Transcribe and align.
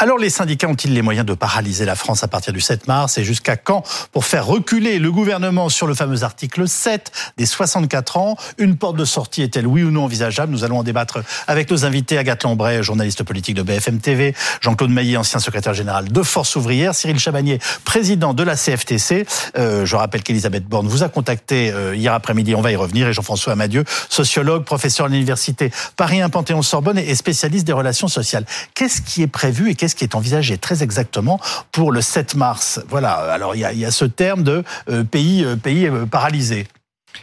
Alors 0.00 0.16
les 0.16 0.30
syndicats 0.30 0.68
ont-ils 0.68 0.94
les 0.94 1.02
moyens 1.02 1.26
de 1.26 1.34
paralyser 1.34 1.84
la 1.84 1.96
France 1.96 2.22
à 2.22 2.28
partir 2.28 2.52
du 2.52 2.60
7 2.60 2.86
mars 2.86 3.18
et 3.18 3.24
jusqu'à 3.24 3.56
quand 3.56 3.82
pour 4.12 4.26
faire 4.26 4.46
reculer 4.46 5.00
le 5.00 5.10
gouvernement 5.10 5.68
sur 5.68 5.88
le 5.88 5.94
fameux 5.94 6.22
article 6.22 6.68
7 6.68 7.10
des 7.36 7.46
64 7.46 8.16
ans? 8.16 8.36
Une 8.58 8.76
porte 8.76 8.94
de 8.94 9.04
sortie 9.04 9.42
est-elle 9.42 9.66
oui 9.66 9.82
ou 9.82 9.90
non 9.90 10.04
envisageable? 10.04 10.52
Nous 10.52 10.62
allons 10.62 10.78
en 10.78 10.82
débattre 10.84 11.18
avec 11.48 11.68
nos 11.68 11.84
invités 11.84 12.16
Agathe 12.16 12.44
Lambray, 12.44 12.80
journaliste 12.80 13.24
politique 13.24 13.56
de 13.56 13.62
BFM 13.62 13.98
TV, 13.98 14.36
Jean-Claude 14.60 14.92
Maillet, 14.92 15.16
ancien 15.16 15.40
secrétaire 15.40 15.74
général 15.74 16.12
de 16.12 16.22
Force 16.22 16.54
ouvrière, 16.54 16.94
Cyril 16.94 17.18
Chabagnier, 17.18 17.58
président 17.84 18.34
de 18.34 18.44
la 18.44 18.54
CFTC. 18.54 19.26
Euh, 19.56 19.84
je 19.84 19.96
rappelle 19.96 20.22
qu'Elisabeth 20.22 20.64
Borne 20.64 20.86
vous 20.86 21.02
a 21.02 21.08
contacté 21.08 21.72
euh, 21.72 21.96
hier 21.96 22.14
après-midi, 22.14 22.54
on 22.54 22.60
va 22.60 22.70
y 22.70 22.76
revenir, 22.76 23.08
et 23.08 23.12
Jean-François 23.12 23.54
Amadieu, 23.54 23.82
sociologue, 24.08 24.62
professeur 24.62 25.06
à 25.06 25.08
l'université 25.08 25.72
Paris 25.96 26.20
1 26.22 26.28
Panthéon-Sorbonne 26.28 26.98
et 26.98 27.16
spécialiste 27.16 27.66
des 27.66 27.72
relations 27.72 28.06
sociales. 28.06 28.44
Qu'est-ce 28.74 29.02
qui 29.02 29.22
est 29.22 29.26
prévu 29.26 29.70
et 29.70 29.74
qu'est-ce 29.74 29.87
qui 29.94 30.04
est 30.04 30.14
envisagé 30.14 30.58
très 30.58 30.82
exactement 30.82 31.40
pour 31.72 31.92
le 31.92 32.00
7 32.00 32.34
mars 32.34 32.80
Voilà, 32.88 33.12
alors 33.12 33.54
il 33.54 33.60
y 33.60 33.84
a, 33.84 33.90
ce 33.90 34.04
terme 34.04 34.42
de 34.42 34.64
euh, 34.88 35.04
pays, 35.04 35.44
euh, 35.44 35.56
pays 35.56 35.86
euh, 35.86 36.06
paralysé. 36.06 36.66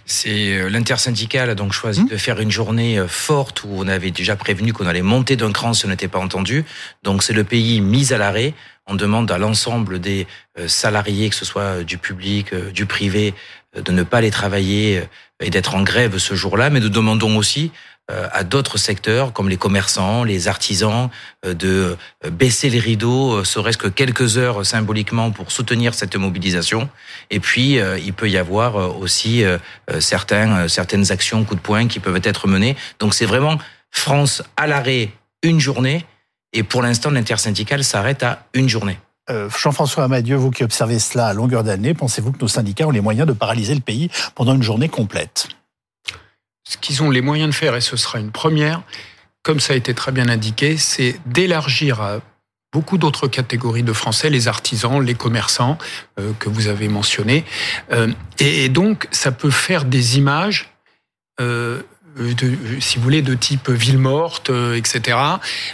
C'est 0.05 0.69
l'intersyndicale 0.69 1.49
a 1.49 1.55
donc 1.55 1.71
choisi 1.71 2.01
mmh. 2.01 2.07
de 2.09 2.17
faire 2.17 2.39
une 2.39 2.51
journée 2.51 3.01
forte 3.07 3.63
où 3.63 3.69
on 3.71 3.87
avait 3.87 4.11
déjà 4.11 4.35
prévenu 4.35 4.73
qu'on 4.73 4.87
allait 4.87 5.01
monter 5.01 5.35
d'un 5.35 5.51
cran 5.51 5.73
si 5.73 5.85
on 5.85 5.89
n'était 5.89 6.07
pas 6.07 6.19
entendu. 6.19 6.65
Donc 7.03 7.23
c'est 7.23 7.33
le 7.33 7.43
pays 7.43 7.79
mis 7.81 8.11
à 8.11 8.17
l'arrêt. 8.17 8.53
On 8.87 8.95
demande 8.95 9.31
à 9.31 9.37
l'ensemble 9.37 9.99
des 9.99 10.27
salariés, 10.67 11.29
que 11.29 11.35
ce 11.35 11.45
soit 11.45 11.83
du 11.83 11.97
public, 11.97 12.53
du 12.73 12.85
privé, 12.85 13.33
de 13.75 13.91
ne 13.91 14.03
pas 14.03 14.17
aller 14.17 14.31
travailler 14.31 15.03
et 15.39 15.49
d'être 15.49 15.75
en 15.75 15.83
grève 15.83 16.17
ce 16.17 16.35
jour-là. 16.35 16.69
Mais 16.69 16.81
nous 16.81 16.89
demandons 16.89 17.37
aussi 17.37 17.71
à 18.09 18.43
d'autres 18.43 18.77
secteurs 18.77 19.33
comme 19.33 19.49
les 19.49 19.57
commerçants, 19.57 20.23
les 20.23 20.47
artisans, 20.47 21.09
euh, 21.45 21.53
de 21.53 21.97
euh, 22.23 22.29
baisser 22.29 22.69
les 22.69 22.79
rideaux, 22.79 23.43
serait-ce 23.43 23.77
que 23.77 23.87
quelques 23.87 24.37
heures 24.37 24.65
symboliquement 24.65 25.31
pour 25.31 25.51
soutenir 25.51 25.93
cette 25.93 26.15
mobilisation. 26.15 26.89
Et 27.31 27.39
puis, 27.39 27.79
il 28.03 28.13
peut 28.13 28.29
y 28.29 28.37
avoir 28.37 28.99
aussi 28.99 29.43
certaines 29.99 31.11
actions, 31.11 31.43
coups 31.43 31.61
de 31.61 31.65
poing 31.65 31.87
qui 31.87 31.99
peuvent 31.99 32.19
être 32.23 32.47
menées. 32.47 32.75
Donc 32.99 33.13
c'est 33.13 33.25
vraiment 33.25 33.57
France 33.91 34.43
à 34.57 34.67
l'arrêt 34.67 35.11
une 35.43 35.59
journée. 35.59 36.05
Et 36.53 36.63
pour 36.63 36.81
l'instant, 36.81 37.09
l'intersyndicale 37.09 37.83
s'arrête 37.83 38.23
à 38.23 38.45
une 38.53 38.69
journée. 38.69 38.99
Jean-François 39.29 40.03
Amadieu, 40.03 40.35
vous 40.35 40.51
qui 40.51 40.63
observez 40.63 40.99
cela 40.99 41.27
à 41.27 41.33
longueur 41.33 41.63
d'année, 41.63 41.93
pensez-vous 41.93 42.31
que 42.31 42.39
nos 42.39 42.47
syndicats 42.47 42.87
ont 42.87 42.91
les 42.91 43.01
moyens 43.01 43.27
de 43.27 43.33
paralyser 43.33 43.73
le 43.73 43.81
pays 43.81 44.09
pendant 44.35 44.55
une 44.55 44.63
journée 44.63 44.89
complète? 44.89 45.47
Ce 46.67 46.77
qu'ils 46.77 47.03
ont 47.03 47.09
les 47.09 47.21
moyens 47.21 47.49
de 47.49 47.55
faire, 47.55 47.75
et 47.75 47.81
ce 47.81 47.95
sera 47.95 48.19
une 48.19 48.31
première, 48.31 48.81
comme 49.43 49.59
ça 49.59 49.73
a 49.73 49.75
été 49.75 49.93
très 49.93 50.11
bien 50.11 50.27
indiqué, 50.27 50.77
c'est 50.77 51.19
d'élargir 51.25 52.01
à 52.01 52.19
beaucoup 52.73 52.97
d'autres 52.97 53.27
catégories 53.27 53.83
de 53.83 53.93
Français, 53.93 54.29
les 54.29 54.47
artisans, 54.49 55.01
les 55.01 55.13
commerçants 55.13 55.77
euh, 56.19 56.33
que 56.39 56.49
vous 56.49 56.67
avez 56.67 56.89
mentionnés. 56.89 57.45
Euh, 57.91 58.11
et, 58.39 58.67
donc, 58.67 59.07
ça 59.11 59.31
peut 59.31 59.51
faire 59.51 59.85
des 59.85 60.17
images 60.17 60.73
euh, 61.39 61.83
de, 62.17 62.57
si 62.79 62.97
vous 62.97 63.03
voulez, 63.03 63.21
de 63.21 63.33
type 63.33 63.69
ville 63.69 63.97
morte, 63.97 64.49
euh, 64.49 64.75
etc. 64.75 65.17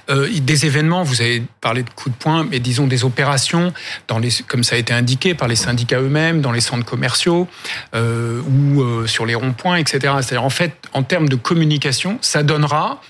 Euh, 0.10 0.28
des 0.42 0.66
événements, 0.66 1.04
vous 1.04 1.22
avez 1.22 1.44
parlé 1.62 1.84
de 1.84 1.90
coups 1.90 2.16
de 2.16 2.22
poing, 2.22 2.48
mais 2.50 2.60
disons 2.60 2.88
des 2.88 3.04
opérations, 3.04 3.74
dans 4.08 4.20
les, 4.20 4.30
comme 4.48 4.64
ça 4.64 4.76
a 4.76 4.80
été 4.80 4.94
indiqué 4.94 5.36
par 5.36 5.48
les 5.48 5.56
syndicats 5.56 6.00
eux-mêmes, 6.00 6.42
dans 6.42 6.52
les 6.52 6.62
centres 6.62 6.86
commerciaux 6.86 7.48
euh, 7.94 8.42
ou 8.42 8.82
euh, 8.82 9.08
sur 9.08 9.26
les 9.26 9.36
ronds-points, 9.36 9.78
etc. 9.78 10.00
C'est-à-dire, 10.22 10.44
en 10.44 10.50
fait, 10.50 10.74
en 10.94 11.04
termes 11.04 11.30
de 11.30 11.36
communication, 11.36 12.18
ça 12.22 12.44
donnera 12.44 13.02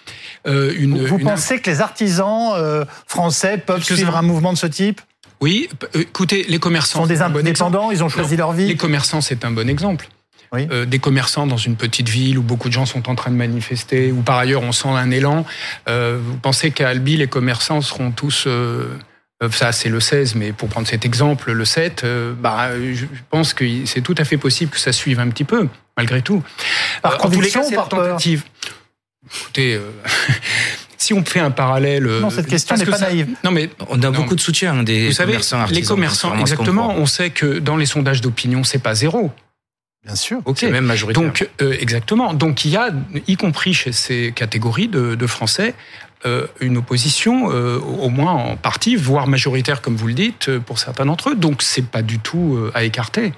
une... 0.45 1.05
Vous 1.05 1.19
pensez 1.19 1.59
que 1.59 1.69
les 1.69 1.81
artisans 1.81 2.85
français 3.05 3.59
peuvent 3.59 3.83
suivre 3.83 4.17
un 4.17 4.23
mouvement 4.23 4.53
de 4.53 4.57
ce 4.57 4.65
type? 4.65 4.99
Oui, 5.39 5.69
écoutez, 5.93 6.45
les 6.47 6.59
commerçants 6.59 7.01
sont 7.01 7.07
des 7.07 7.21
indépendants, 7.21 7.91
ils 7.91 8.03
ont 8.03 8.09
choisi 8.09 8.35
leur 8.35 8.51
vie. 8.51 8.67
Les 8.67 8.75
commerçants, 8.75 9.21
c'est 9.21 9.45
un 9.45 9.51
bon 9.51 9.69
exemple. 9.69 10.07
Euh, 10.53 10.85
des 10.85 10.99
commerçants 10.99 11.47
dans 11.47 11.57
une 11.57 11.77
petite 11.77 12.09
ville 12.09 12.37
où 12.37 12.41
beaucoup 12.41 12.67
de 12.67 12.73
gens 12.73 12.85
sont 12.85 13.09
en 13.09 13.15
train 13.15 13.31
de 13.31 13.37
manifester, 13.37 14.11
ou 14.11 14.21
par 14.21 14.37
ailleurs 14.37 14.63
on 14.63 14.73
sent 14.73 14.89
un 14.89 15.09
élan. 15.09 15.45
Euh, 15.87 16.19
vous 16.21 16.35
pensez 16.37 16.71
qu'à 16.71 16.89
Albi, 16.89 17.17
les 17.17 17.27
commerçants 17.27 17.81
seront 17.81 18.11
tous... 18.11 18.45
Euh, 18.47 18.89
ça, 19.49 19.71
c'est 19.71 19.89
le 19.89 19.99
16, 19.99 20.35
mais 20.35 20.51
pour 20.51 20.69
prendre 20.69 20.87
cet 20.87 21.03
exemple, 21.03 21.51
le 21.51 21.65
7, 21.65 22.05
bah, 22.39 22.69
je 22.77 23.05
pense 23.31 23.55
que 23.55 23.65
c'est 23.85 24.01
tout 24.01 24.13
à 24.19 24.23
fait 24.23 24.37
possible 24.37 24.69
que 24.69 24.79
ça 24.79 24.91
suive 24.91 25.19
un 25.19 25.29
petit 25.29 25.45
peu, 25.45 25.67
malgré 25.97 26.21
tout. 26.21 26.43
Par 27.01 27.17
conviction 27.17 27.65
ou 27.65 27.71
par 27.71 27.89
tentative 27.89 28.43
Écoutez, 29.39 29.79
si 30.97 31.15
on 31.15 31.25
fait 31.25 31.39
un 31.39 31.49
parallèle. 31.49 32.03
Non, 32.03 32.29
cette 32.29 32.45
question 32.45 32.75
n'est 32.75 32.85
pas 32.85 32.99
naïve. 32.99 33.29
Non, 33.43 33.49
mais 33.49 33.71
on 33.89 33.99
a 34.03 34.11
beaucoup 34.11 34.35
de 34.35 34.41
soutien 34.41 34.83
des 34.83 35.09
vous 35.09 35.15
commerçants 35.15 35.65
savez, 35.65 35.73
Les 35.73 35.81
commerçants, 35.81 36.37
exactement. 36.37 36.93
On 36.95 37.07
sait 37.07 37.31
que 37.31 37.57
dans 37.57 37.77
les 37.77 37.87
sondages 37.87 38.21
d'opinion, 38.21 38.63
c'est 38.63 38.77
pas 38.77 38.93
zéro. 38.93 39.31
Bien 40.05 40.15
sûr. 40.15 40.41
Ok. 40.45 40.63
Même 40.63 40.85
majoritaire. 40.85 41.21
Donc 41.23 41.49
euh, 41.61 41.75
exactement. 41.79 42.33
Donc 42.33 42.65
il 42.65 42.71
y 42.71 42.77
a, 42.77 42.89
y 43.27 43.35
compris 43.35 43.73
chez 43.73 43.91
ces 43.91 44.31
catégories 44.31 44.87
de, 44.87 45.15
de 45.15 45.27
Français, 45.27 45.75
euh, 46.25 46.47
une 46.59 46.77
opposition, 46.77 47.51
euh, 47.51 47.77
au 47.77 48.09
moins 48.09 48.31
en 48.31 48.55
partie, 48.57 48.95
voire 48.95 49.27
majoritaire, 49.27 49.81
comme 49.81 49.95
vous 49.95 50.07
le 50.07 50.13
dites, 50.13 50.57
pour 50.59 50.79
certains 50.79 51.05
d'entre 51.05 51.29
eux. 51.31 51.35
Donc 51.35 51.61
c'est 51.61 51.85
pas 51.85 52.01
du 52.01 52.17
tout 52.19 52.57
à 52.73 52.83
écarter 52.83 53.33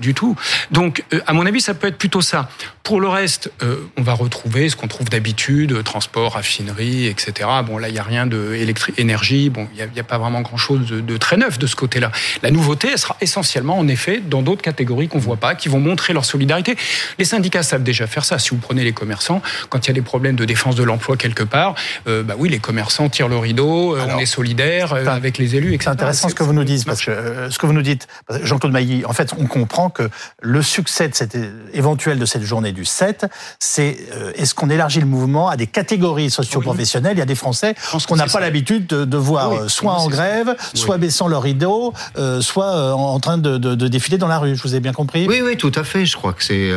du 0.00 0.14
tout. 0.14 0.36
Donc, 0.70 1.04
euh, 1.12 1.20
à 1.26 1.32
mon 1.32 1.46
avis, 1.46 1.60
ça 1.60 1.74
peut 1.74 1.86
être 1.86 1.98
plutôt 1.98 2.20
ça. 2.20 2.48
Pour 2.82 3.00
le 3.00 3.08
reste, 3.08 3.52
euh, 3.62 3.76
on 3.96 4.02
va 4.02 4.14
retrouver 4.14 4.68
ce 4.68 4.76
qu'on 4.76 4.88
trouve 4.88 5.08
d'habitude, 5.08 5.82
transport, 5.84 6.32
raffinerie, 6.32 7.06
etc. 7.06 7.48
Bon, 7.64 7.78
là, 7.78 7.88
il 7.88 7.92
n'y 7.92 7.98
a 7.98 8.02
rien 8.02 8.26
de 8.26 8.56
énergie. 8.98 9.50
Bon, 9.50 9.68
il 9.76 9.88
n'y 9.92 10.00
a, 10.00 10.04
pas 10.04 10.18
vraiment 10.18 10.40
grand-chose 10.40 10.88
de, 10.88 11.16
très 11.16 11.36
neuf 11.36 11.58
de 11.58 11.66
ce 11.66 11.76
côté-là. 11.76 12.10
La 12.42 12.50
nouveauté, 12.50 12.88
elle 12.92 12.98
sera 12.98 13.16
essentiellement, 13.20 13.78
en 13.78 13.88
effet, 13.88 14.20
dans 14.20 14.42
d'autres 14.42 14.62
catégories 14.62 15.08
qu'on 15.08 15.18
voit 15.18 15.36
pas, 15.36 15.54
qui 15.54 15.68
vont 15.68 15.80
montrer 15.80 16.12
leur 16.12 16.24
solidarité. 16.24 16.76
Les 17.18 17.24
syndicats 17.24 17.62
savent 17.62 17.82
déjà 17.82 18.06
faire 18.06 18.24
ça. 18.24 18.38
Si 18.38 18.50
vous 18.50 18.56
prenez 18.56 18.82
les 18.82 18.92
commerçants, 18.92 19.42
quand 19.68 19.86
il 19.86 19.88
y 19.88 19.92
a 19.92 19.94
des 19.94 20.02
problèmes 20.02 20.36
de 20.36 20.44
défense 20.44 20.74
de 20.74 20.82
l'emploi 20.82 21.16
quelque 21.16 21.44
part, 21.44 21.74
euh, 22.08 22.22
bah 22.22 22.34
oui, 22.38 22.48
les 22.48 22.58
commerçants 22.58 23.08
tirent 23.08 23.28
le 23.28 23.38
rideau, 23.38 23.96
on 23.96 24.18
est 24.18 24.26
solidaire 24.26 24.94
avec 24.94 25.38
les 25.38 25.56
élus, 25.56 25.74
etc. 25.74 25.80
C'est 25.84 25.90
intéressant 25.90 26.28
ce 26.28 26.34
que 26.34 26.42
vous 26.42 26.52
nous 26.52 26.64
dites, 26.64 26.84
parce 26.84 27.04
que 27.04 27.48
ce 27.50 27.58
que 27.58 27.66
vous 27.66 27.72
nous 27.72 27.82
dites, 27.82 28.08
Jean-Claude 28.42 28.72
Mailly, 28.72 29.04
en 29.04 29.12
fait, 29.12 29.32
on 29.38 29.46
comprend 29.46 29.69
que 29.88 30.10
le 30.42 30.62
succès 30.62 31.08
de 31.08 31.14
cette, 31.14 31.38
éventuel 31.72 32.18
de 32.18 32.26
cette 32.26 32.42
journée 32.42 32.72
du 32.72 32.84
7, 32.84 33.26
c'est 33.58 33.96
euh, 34.12 34.32
est-ce 34.34 34.54
qu'on 34.54 34.68
élargit 34.68 35.00
le 35.00 35.06
mouvement 35.06 35.48
à 35.48 35.56
des 35.56 35.66
catégories 35.66 36.30
socio-professionnelles? 36.30 37.16
Il 37.16 37.20
y 37.20 37.22
a 37.22 37.26
des 37.26 37.34
Français 37.34 37.74
qu'on 38.06 38.16
n'a 38.16 38.26
pas 38.26 38.40
l'habitude 38.40 38.86
de, 38.86 39.16
voir 39.16 39.52
euh, 39.52 39.68
soit 39.68 39.92
en 39.92 40.08
grève, 40.08 40.56
soit 40.74 40.98
baissant 40.98 41.28
leur 41.28 41.42
rideau, 41.42 41.94
euh, 42.18 42.40
soit 42.40 42.94
en 42.94 43.20
train 43.20 43.38
de, 43.38 43.56
défiler 43.88 44.18
dans 44.18 44.28
la 44.28 44.38
rue. 44.38 44.56
Je 44.56 44.62
vous 44.62 44.74
ai 44.74 44.80
bien 44.80 44.92
compris? 44.92 45.26
Oui, 45.28 45.40
oui, 45.42 45.56
tout 45.56 45.72
à 45.74 45.84
fait. 45.84 46.04
Je 46.04 46.16
crois 46.16 46.32
que 46.32 46.42
c'est 46.42 46.70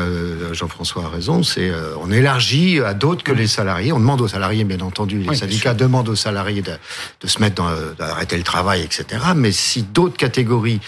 Jean-François 0.54 1.06
a 1.06 1.10
raison. 1.10 1.44
C'est 1.44 1.72
on 2.02 2.12
élargit 2.12 2.80
à 2.80 2.94
d'autres 2.94 3.24
que 3.24 3.32
les 3.32 3.48
salariés. 3.48 3.92
On 3.92 4.00
demande 4.00 4.22
aux 4.22 4.28
salariés, 4.28 4.64
bien 4.64 4.82
entendu. 4.82 5.20
Les 5.20 5.36
syndicats 5.36 5.74
demandent 5.74 6.10
aux 6.10 6.16
salariés 6.16 6.62
de, 6.62 6.74
de 7.22 7.28
se 7.28 7.40
mettre 7.40 7.64
d'arrêter 7.98 8.38
le 8.38 8.44
travail, 8.44 8.82
etc. 8.82 9.22
Mais 9.36 9.52
si 9.52 9.82
d'autres 9.84 10.18
catégories 10.18 10.80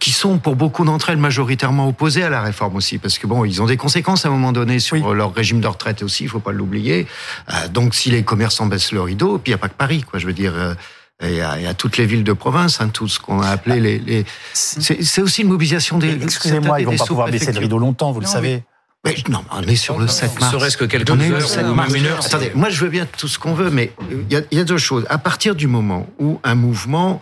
qui 0.00 0.10
sont 0.10 0.38
pour 0.38 0.56
beaucoup 0.56 0.84
d'entre 0.84 1.10
elles 1.10 1.18
majoritairement 1.28 1.86
opposés 1.88 2.22
à 2.22 2.30
la 2.30 2.40
réforme 2.40 2.76
aussi, 2.76 2.96
parce 2.96 3.18
que 3.18 3.26
bon, 3.26 3.44
ils 3.44 3.60
ont 3.60 3.66
des 3.66 3.76
conséquences 3.76 4.24
à 4.24 4.28
un 4.28 4.32
moment 4.32 4.52
donné 4.52 4.80
sur 4.80 5.12
leur 5.12 5.34
régime 5.34 5.60
de 5.60 5.66
retraite 5.66 6.02
aussi, 6.02 6.24
il 6.24 6.30
faut 6.30 6.40
pas 6.40 6.52
l'oublier. 6.52 7.06
Euh, 7.52 7.68
donc 7.68 7.94
si 7.94 8.10
les 8.10 8.22
commerçants 8.22 8.64
baissent 8.64 8.92
le 8.92 9.02
rideau, 9.02 9.36
puis 9.36 9.50
il 9.50 9.54
n'y 9.54 9.54
a 9.54 9.58
pas 9.58 9.68
que 9.68 9.74
Paris, 9.74 10.02
quoi, 10.08 10.18
je 10.18 10.26
veux 10.26 10.32
dire. 10.32 10.54
Euh, 10.56 10.74
il 11.20 11.34
y, 11.34 11.40
a, 11.42 11.74
toutes 11.74 11.96
les 11.96 12.06
villes 12.06 12.22
de 12.22 12.32
province, 12.32 12.80
hein, 12.80 12.90
tout 12.90 13.08
ce 13.08 13.18
qu'on 13.18 13.40
a 13.42 13.48
appelé 13.48 13.80
les. 13.80 13.98
les... 13.98 14.24
C'est 14.52 15.20
aussi 15.20 15.42
une 15.42 15.48
mobilisation 15.48 15.98
des. 15.98 16.12
Excusez-moi, 16.22 16.80
ils 16.80 16.86
vont 16.86 16.96
pas 16.96 17.06
pouvoir 17.06 17.28
baisser 17.28 17.50
le 17.50 17.58
rideau 17.58 17.78
longtemps, 17.78 18.12
vous 18.12 18.20
le 18.20 18.26
savez. 18.26 18.62
Mais 19.04 19.16
non, 19.28 19.44
on 19.50 19.62
est 19.62 19.74
sur 19.74 19.98
le 19.98 20.06
7 20.06 20.40
mars. 20.40 20.52
Serait-ce 20.52 20.76
que 20.76 20.84
quelques 20.84 21.10
heures 21.10 21.18
ou 21.18 21.94
une 21.94 22.06
heure 22.06 22.24
Attendez, 22.24 22.52
moi 22.54 22.70
je 22.70 22.80
veux 22.84 22.88
bien 22.88 23.04
tout 23.18 23.26
ce 23.26 23.38
qu'on 23.40 23.52
veut, 23.52 23.70
mais 23.70 23.92
il 24.10 24.32
y, 24.32 24.36
a, 24.36 24.42
il 24.52 24.58
y 24.58 24.60
a 24.60 24.64
deux 24.64 24.78
choses. 24.78 25.06
À 25.10 25.18
partir 25.18 25.56
du 25.56 25.66
moment 25.66 26.06
où 26.20 26.38
un 26.44 26.54
mouvement 26.54 27.20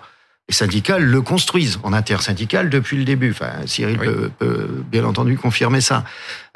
les 0.49 0.55
syndicats 0.55 0.99
le 0.99 1.21
construisent 1.23 1.81
en 1.83 1.93
intersyndical 1.93 2.71
depuis 2.71 2.97
le 2.97 3.05
début. 3.05 3.33
Enfin, 3.33 3.51
Cyril 3.67 3.99
peut, 3.99 4.85
bien 4.91 5.05
entendu 5.05 5.37
confirmer 5.37 5.81
ça. 5.81 6.05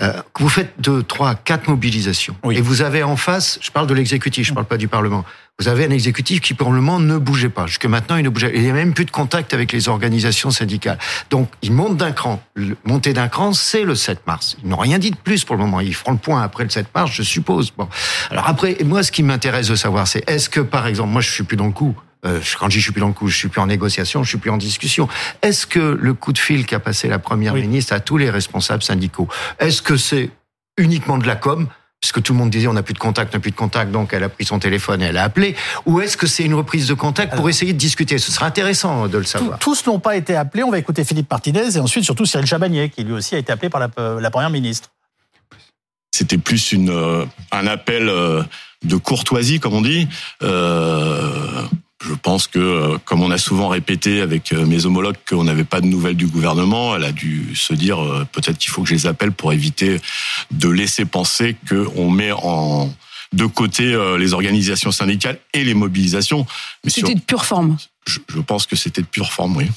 Euh, 0.00 0.12
vous 0.38 0.48
faites 0.48 0.74
deux, 0.78 1.02
trois, 1.02 1.34
quatre 1.34 1.68
mobilisations 1.68 2.36
et 2.50 2.60
vous 2.60 2.82
avez 2.82 3.02
en 3.02 3.16
face, 3.16 3.58
je 3.60 3.70
parle 3.70 3.88
de 3.88 3.94
l'exécutif, 3.94 4.46
je 4.46 4.54
parle 4.54 4.66
pas 4.66 4.76
du 4.76 4.86
Parlement. 4.86 5.24
Vous 5.58 5.68
avez 5.68 5.84
un 5.84 5.90
exécutif 5.90 6.40
qui 6.40 6.54
pour 6.54 6.72
le 6.72 6.80
moment 6.80 7.00
ne 7.00 7.18
bougeait 7.18 7.50
pas. 7.50 7.66
Jusque 7.66 7.84
maintenant, 7.84 8.16
il 8.16 8.22
ne 8.22 8.30
bougeait. 8.30 8.52
Il 8.54 8.62
n'y 8.62 8.70
a 8.70 8.72
même 8.72 8.94
plus 8.94 9.04
de 9.04 9.10
contact 9.10 9.52
avec 9.52 9.72
les 9.72 9.90
organisations 9.90 10.50
syndicales. 10.50 10.98
Donc, 11.28 11.50
ils 11.60 11.72
montent 11.72 11.98
d'un 11.98 12.12
cran. 12.12 12.42
Monter 12.86 13.12
d'un 13.12 13.28
cran, 13.28 13.52
c'est 13.52 13.84
le 13.84 13.94
7 13.94 14.26
mars. 14.26 14.56
Ils 14.62 14.70
n'ont 14.70 14.78
rien 14.78 14.98
dit 14.98 15.10
de 15.10 15.16
plus 15.16 15.44
pour 15.44 15.56
le 15.56 15.62
moment. 15.62 15.80
Ils 15.80 15.94
feront 15.94 16.12
le 16.12 16.18
point 16.18 16.42
après 16.42 16.64
le 16.64 16.70
7 16.70 16.86
mars, 16.94 17.10
je 17.12 17.22
suppose. 17.22 17.72
Bon. 17.76 17.88
Alors 18.30 18.48
après, 18.48 18.78
moi, 18.86 19.02
ce 19.02 19.12
qui 19.12 19.22
m'intéresse 19.22 19.68
de 19.68 19.74
savoir, 19.74 20.08
c'est 20.08 20.26
est-ce 20.30 20.48
que, 20.48 20.60
par 20.60 20.86
exemple, 20.86 21.10
moi, 21.10 21.20
je 21.20 21.30
suis 21.30 21.44
plus 21.44 21.58
dans 21.58 21.66
le 21.66 21.72
coup. 21.72 21.94
Euh, 22.26 22.40
quand 22.58 22.68
je 22.68 22.74
dis 22.74 22.80
je 22.80 22.84
suis 22.84 22.92
plus 22.92 23.00
dans 23.00 23.08
le 23.08 23.12
coup, 23.12 23.28
je 23.28 23.36
suis 23.36 23.48
plus 23.48 23.60
en 23.60 23.66
négociation, 23.66 24.22
je 24.22 24.28
suis 24.28 24.38
plus 24.38 24.50
en 24.50 24.56
discussion. 24.56 25.08
Est-ce 25.42 25.66
que 25.66 25.78
le 25.78 26.14
coup 26.14 26.32
de 26.32 26.38
fil 26.38 26.66
qu'a 26.66 26.80
passé 26.80 27.08
la 27.08 27.18
première 27.18 27.54
ministre 27.54 27.92
à 27.92 28.00
tous 28.00 28.18
les 28.18 28.30
responsables 28.30 28.82
syndicaux, 28.82 29.28
est-ce 29.58 29.82
que 29.82 29.96
c'est 29.96 30.30
uniquement 30.76 31.18
de 31.18 31.26
la 31.26 31.36
com 31.36 31.68
puisque 32.00 32.22
tout 32.22 32.32
le 32.32 32.38
monde 32.38 32.50
disait 32.50 32.66
on 32.66 32.72
n'a 32.72 32.82
plus 32.82 32.94
de 32.94 32.98
contact, 32.98 33.34
on 33.34 33.36
n'a 33.36 33.42
plus 33.42 33.50
de 33.50 33.56
contact, 33.56 33.90
donc 33.90 34.14
elle 34.14 34.24
a 34.24 34.28
pris 34.28 34.44
son 34.44 34.58
téléphone 34.58 35.02
et 35.02 35.06
elle 35.06 35.18
a 35.18 35.24
appelé, 35.24 35.54
ou 35.84 36.00
est-ce 36.00 36.16
que 36.16 36.26
c'est 36.26 36.44
une 36.44 36.54
reprise 36.54 36.88
de 36.88 36.94
contact 36.94 37.36
pour 37.36 37.48
essayer 37.48 37.72
de 37.72 37.78
discuter? 37.78 38.18
Ce 38.18 38.32
sera 38.32 38.46
intéressant 38.46 39.06
de 39.06 39.18
le 39.18 39.24
savoir. 39.24 39.58
Tous 39.58 39.86
n'ont 39.86 40.00
pas 40.00 40.16
été 40.16 40.34
appelés. 40.34 40.62
On 40.62 40.70
va 40.70 40.78
écouter 40.78 41.04
Philippe 41.04 41.30
Martinez 41.30 41.76
et 41.76 41.78
ensuite 41.78 42.04
surtout 42.04 42.24
Cyril 42.24 42.46
Chabagnier, 42.46 42.88
qui 42.88 43.04
lui 43.04 43.12
aussi 43.12 43.34
a 43.34 43.38
été 43.38 43.52
appelé 43.52 43.68
par 43.68 43.80
la, 43.80 44.30
première 44.30 44.50
ministre. 44.50 44.90
C'était 46.10 46.38
plus 46.38 46.72
une, 46.72 46.90
euh, 46.90 47.24
un 47.52 47.66
appel 47.66 48.08
euh, 48.08 48.42
de 48.82 48.96
courtoisie, 48.96 49.60
comme 49.60 49.74
on 49.74 49.82
dit. 49.82 50.08
Euh, 50.42 51.62
je 52.02 52.14
pense 52.14 52.46
que, 52.46 52.58
euh, 52.58 52.98
comme 53.04 53.22
on 53.22 53.30
a 53.30 53.38
souvent 53.38 53.68
répété 53.68 54.22
avec 54.22 54.52
euh, 54.52 54.64
mes 54.64 54.86
homologues 54.86 55.18
qu'on 55.28 55.44
n'avait 55.44 55.64
pas 55.64 55.80
de 55.80 55.86
nouvelles 55.86 56.16
du 56.16 56.26
gouvernement, 56.26 56.96
elle 56.96 57.04
a 57.04 57.12
dû 57.12 57.54
se 57.54 57.74
dire 57.74 58.02
euh, 58.02 58.26
peut-être 58.32 58.56
qu'il 58.56 58.70
faut 58.70 58.82
que 58.82 58.88
je 58.88 58.94
les 58.94 59.06
appelle 59.06 59.32
pour 59.32 59.52
éviter 59.52 60.00
de 60.50 60.68
laisser 60.68 61.04
penser 61.04 61.56
qu'on 61.68 62.10
met 62.10 62.32
en 62.32 62.92
de 63.32 63.46
côté 63.46 63.96
les 64.18 64.32
organisations 64.32 64.90
syndicales 64.90 65.38
et 65.54 65.62
les 65.62 65.74
mobilisations. 65.74 66.46
C'était 66.84 67.14
de 67.14 67.20
pure 67.20 67.44
forme. 67.44 67.76
Je, 68.04 68.40
pense 68.40 68.66
que 68.66 68.74
c'était 68.74 69.02
de 69.02 69.06
pure 69.06 69.32
forme, 69.32 69.56
oui. 69.56 69.70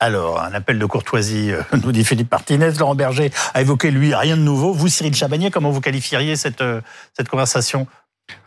Alors, 0.00 0.40
un 0.40 0.54
appel 0.54 0.78
de 0.78 0.86
courtoisie, 0.86 1.50
nous 1.84 1.92
dit 1.92 2.02
Philippe 2.02 2.30
Martinez. 2.30 2.70
Laurent 2.78 2.94
Berger 2.94 3.30
a 3.52 3.60
évoqué, 3.60 3.90
lui, 3.90 4.14
rien 4.14 4.38
de 4.38 4.42
nouveau. 4.42 4.72
Vous, 4.72 4.88
Cyril 4.88 5.14
Chabagnier, 5.14 5.50
comment 5.50 5.70
vous 5.70 5.82
qualifieriez 5.82 6.34
cette, 6.34 6.64
cette 7.14 7.28
conversation? 7.28 7.86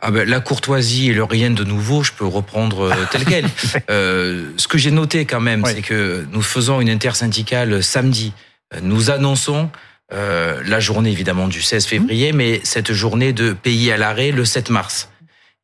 Ah 0.00 0.10
ben, 0.10 0.28
la 0.28 0.40
courtoisie 0.40 1.10
et 1.10 1.14
le 1.14 1.24
rien 1.24 1.50
de 1.50 1.64
nouveau, 1.64 2.02
je 2.02 2.12
peux 2.12 2.26
reprendre 2.26 2.82
euh, 2.82 2.94
tel 3.10 3.24
quel. 3.24 3.46
Euh, 3.90 4.50
ce 4.56 4.68
que 4.68 4.78
j'ai 4.78 4.90
noté 4.90 5.26
quand 5.26 5.40
même, 5.40 5.64
c'est 5.64 5.82
que 5.82 6.26
nous 6.32 6.42
faisons 6.42 6.80
une 6.80 6.90
intersyndicale 6.90 7.82
samedi. 7.82 8.32
Nous 8.82 9.10
annonçons 9.10 9.70
euh, 10.12 10.62
la 10.64 10.80
journée 10.80 11.10
évidemment 11.10 11.46
du 11.46 11.62
16 11.62 11.86
février, 11.86 12.32
mmh. 12.32 12.36
mais 12.36 12.60
cette 12.64 12.92
journée 12.92 13.32
de 13.32 13.52
pays 13.52 13.90
à 13.92 13.96
l'arrêt 13.96 14.30
le 14.30 14.44
7 14.44 14.70
mars. 14.70 15.10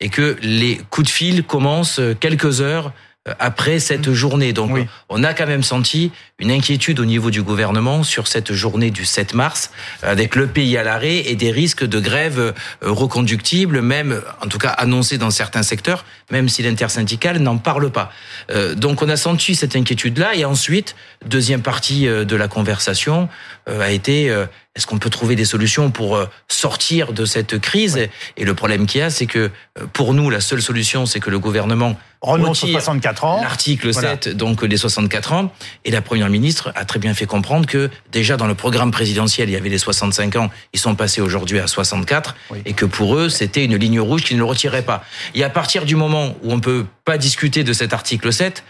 Et 0.01 0.09
que 0.09 0.37
les 0.43 0.81
coups 0.91 1.07
de 1.07 1.13
fil 1.13 1.45
commencent 1.45 2.01
quelques 2.21 2.61
heures 2.61 2.89
euh, 2.89 2.91
après 3.39 3.79
cette 3.79 4.09
mmh. 4.09 4.15
journée. 4.15 4.53
Donc 4.53 4.77
on 5.09 5.23
a 5.23 5.33
quand 5.33 5.47
même 5.47 5.63
senti 5.63 6.11
une 6.39 6.51
inquiétude 6.51 6.99
au 6.99 7.05
niveau 7.05 7.31
du 7.31 7.43
gouvernement 7.43 8.03
sur 8.03 8.27
cette 8.27 8.53
journée 8.53 8.91
du 8.91 9.05
7 9.05 9.35
mars, 9.35 9.71
avec 10.03 10.35
le 10.35 10.49
pays 10.49 10.77
à 10.77 10.83
l'arrêt 10.83 11.19
et 11.19 11.37
des 11.37 11.53
risques 11.53 11.85
de 11.85 12.01
grève 12.01 12.39
euh, 12.41 12.53
reconductibles, 12.83 13.81
même 13.81 14.21
en 14.41 14.49
tout 14.49 14.59
cas 14.59 14.71
annoncés 14.71 15.19
dans 15.19 15.31
certains 15.31 15.63
secteurs, 15.63 16.05
même 16.31 16.49
si 16.49 16.63
l'intersyndicale 16.63 17.39
n'en 17.39 17.59
parle 17.59 17.91
pas. 17.91 18.11
Euh, 18.51 18.75
donc 18.75 19.03
on 19.03 19.09
a 19.09 19.17
senti 19.17 19.55
cette 19.55 19.77
inquiétude-là 19.77 20.35
et 20.35 20.45
ensuite, 20.45 20.97
deuxième 21.25 21.63
partie 21.63 22.07
de 22.07 22.37
la 22.37 22.49
conversation 22.49 23.29
a 23.67 23.93
été 23.93 24.35
est-ce 24.75 24.87
qu'on 24.87 24.99
peut 24.99 25.11
trouver 25.11 25.37
des 25.37 25.45
solutions 25.45 25.91
pour 25.91 26.19
sortir 26.49 27.13
de 27.13 27.27
cette 27.27 27.59
crise 27.59 28.09
Et 28.39 28.45
le 28.45 28.55
problème 28.55 28.87
qu'il 28.87 29.01
y 29.01 29.03
a, 29.03 29.11
c'est 29.11 29.27
que 29.27 29.51
pour 29.93 30.15
nous, 30.15 30.31
la 30.31 30.41
seule 30.41 30.63
solution, 30.63 31.05
c'est 31.05 31.21
que 31.21 31.29
le 31.29 31.39
gouvernement 31.39 31.97
renonce 32.23 32.65
aux 32.65 32.69
64 32.69 33.25
ans. 33.25 33.43
L'article 33.43 33.93
7, 33.93 34.31
donc 34.31 34.63
les 34.63 34.79
64 34.79 35.33
ans. 35.33 35.53
Et 35.85 35.91
la 35.91 36.01
première 36.01 36.31
ministre 36.31 36.73
a 36.75 36.87
très 36.87 36.99
bien 36.99 37.13
fait 37.13 37.27
comprendre 37.27 37.67
que 37.67 37.91
déjà 38.13 38.39
dans 38.39 38.47
le 38.47 38.55
programme 38.55 38.93
présidentiel, 38.93 39.51
il 39.51 39.53
y 39.53 39.57
avait 39.57 39.69
les 39.69 39.79
65 39.79 40.37
ans. 40.37 40.51
Ils 40.73 40.81
sont 40.81 40.95
passés 40.95 41.21
aujourd'hui 41.21 41.59
à 41.59 41.67
64 41.67 42.35
et 42.65 42.73
que 42.73 42.87
pour 42.87 43.17
eux, 43.17 43.29
c'était 43.29 43.67
une 43.67 43.77
ligne 43.77 44.01
rouge 44.01 44.23
qu'ils 44.23 44.39
ne 44.39 44.43
le 44.43 44.83
pas. 44.83 45.05
Et 45.35 45.45
à 45.45 45.51
partir 45.51 45.85
du 45.85 45.97
moment 45.97 46.35
où 46.43 46.51
on 46.53 46.61
peut 46.61 46.87
pas 47.05 47.19
discuter 47.19 47.63
de 47.63 47.75
cet 47.75 47.93
article 47.93 48.33
7, 48.33 48.65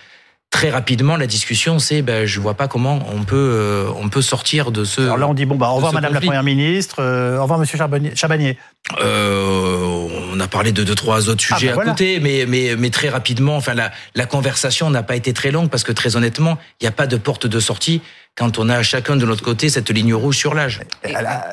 très 0.53 0.71
rapidement, 0.71 1.17
la 1.17 1.27
discussion, 1.27 1.81
c'est, 1.81 2.03
ben, 2.03 2.25
je 2.25 2.39
vois 2.39 2.55
pas 2.55 2.69
comment 2.69 3.01
on 3.13 3.25
peut, 3.25 3.37
euh, 3.37 3.91
on 3.97 4.09
peut 4.09 4.23
sortir 4.23 4.71
de 4.71 4.85
ce. 4.85 5.01
Alors 5.01 5.17
là, 5.17 5.27
on 5.27 5.35
dit 5.35 5.47
bon, 5.47 5.57
bah, 5.57 5.71
au 5.71 5.75
revoir, 5.75 5.93
Madame 5.93 6.13
la 6.13 6.21
Première 6.21 6.45
ministre, 6.45 6.97
euh, 7.01 7.39
au 7.39 7.43
revoir, 7.43 7.59
Monsieur 7.59 7.79
Chabanier. 8.15 8.59
Euh, 9.01 10.09
on 10.33 10.39
a 10.39 10.47
parlé 10.47 10.71
de 10.73 10.85
deux 10.85 10.95
trois 10.95 11.29
autres 11.29 11.45
ah, 11.51 11.57
sujets 11.57 11.73
bah, 11.73 11.83
à 11.83 11.85
côté, 11.85 12.21
mais, 12.21 12.45
mais 12.47 12.77
mais 12.77 12.91
très 12.91 13.09
rapidement. 13.09 13.57
Enfin, 13.57 13.75
la, 13.75 13.91
la 14.15 14.27
conversation 14.27 14.91
n'a 14.91 15.03
pas 15.03 15.17
été 15.17 15.33
très 15.33 15.51
longue 15.51 15.71
parce 15.71 15.85
que 15.85 15.93
très 15.93 16.17
honnêtement, 16.17 16.59
il 16.81 16.85
n'y 16.85 16.89
a 16.89 16.93
pas 16.93 17.07
de 17.07 17.17
porte 17.17 17.47
de 17.47 17.59
sortie 17.59 18.03
quand 18.37 18.59
on 18.59 18.69
a 18.69 18.83
chacun 18.83 19.17
de 19.17 19.27
notre 19.27 19.43
côté 19.43 19.69
cette 19.69 19.91
ligne 19.91 20.15
rouge 20.15 20.37
sur 20.37 20.55
l'âge. 20.55 20.81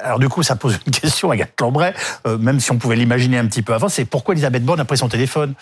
Alors 0.04 0.20
du 0.20 0.30
coup, 0.30 0.44
ça 0.44 0.56
pose 0.56 0.80
une 0.86 0.94
question 0.94 1.32
à 1.32 1.38
Gat 1.38 1.48
Lambray, 1.60 1.94
même 2.40 2.60
si 2.60 2.72
on 2.72 2.78
pouvait 2.78 2.96
l'imaginer 2.96 3.38
un 3.38 3.46
petit 3.46 3.62
peu 3.62 3.74
avant, 3.74 3.90
c'est 3.90 4.06
pourquoi 4.06 4.34
Elisabeth 4.34 4.64
Borne 4.64 4.80
a 4.80 4.86
pris 4.86 4.98
son 4.98 5.10
téléphone? 5.10 5.54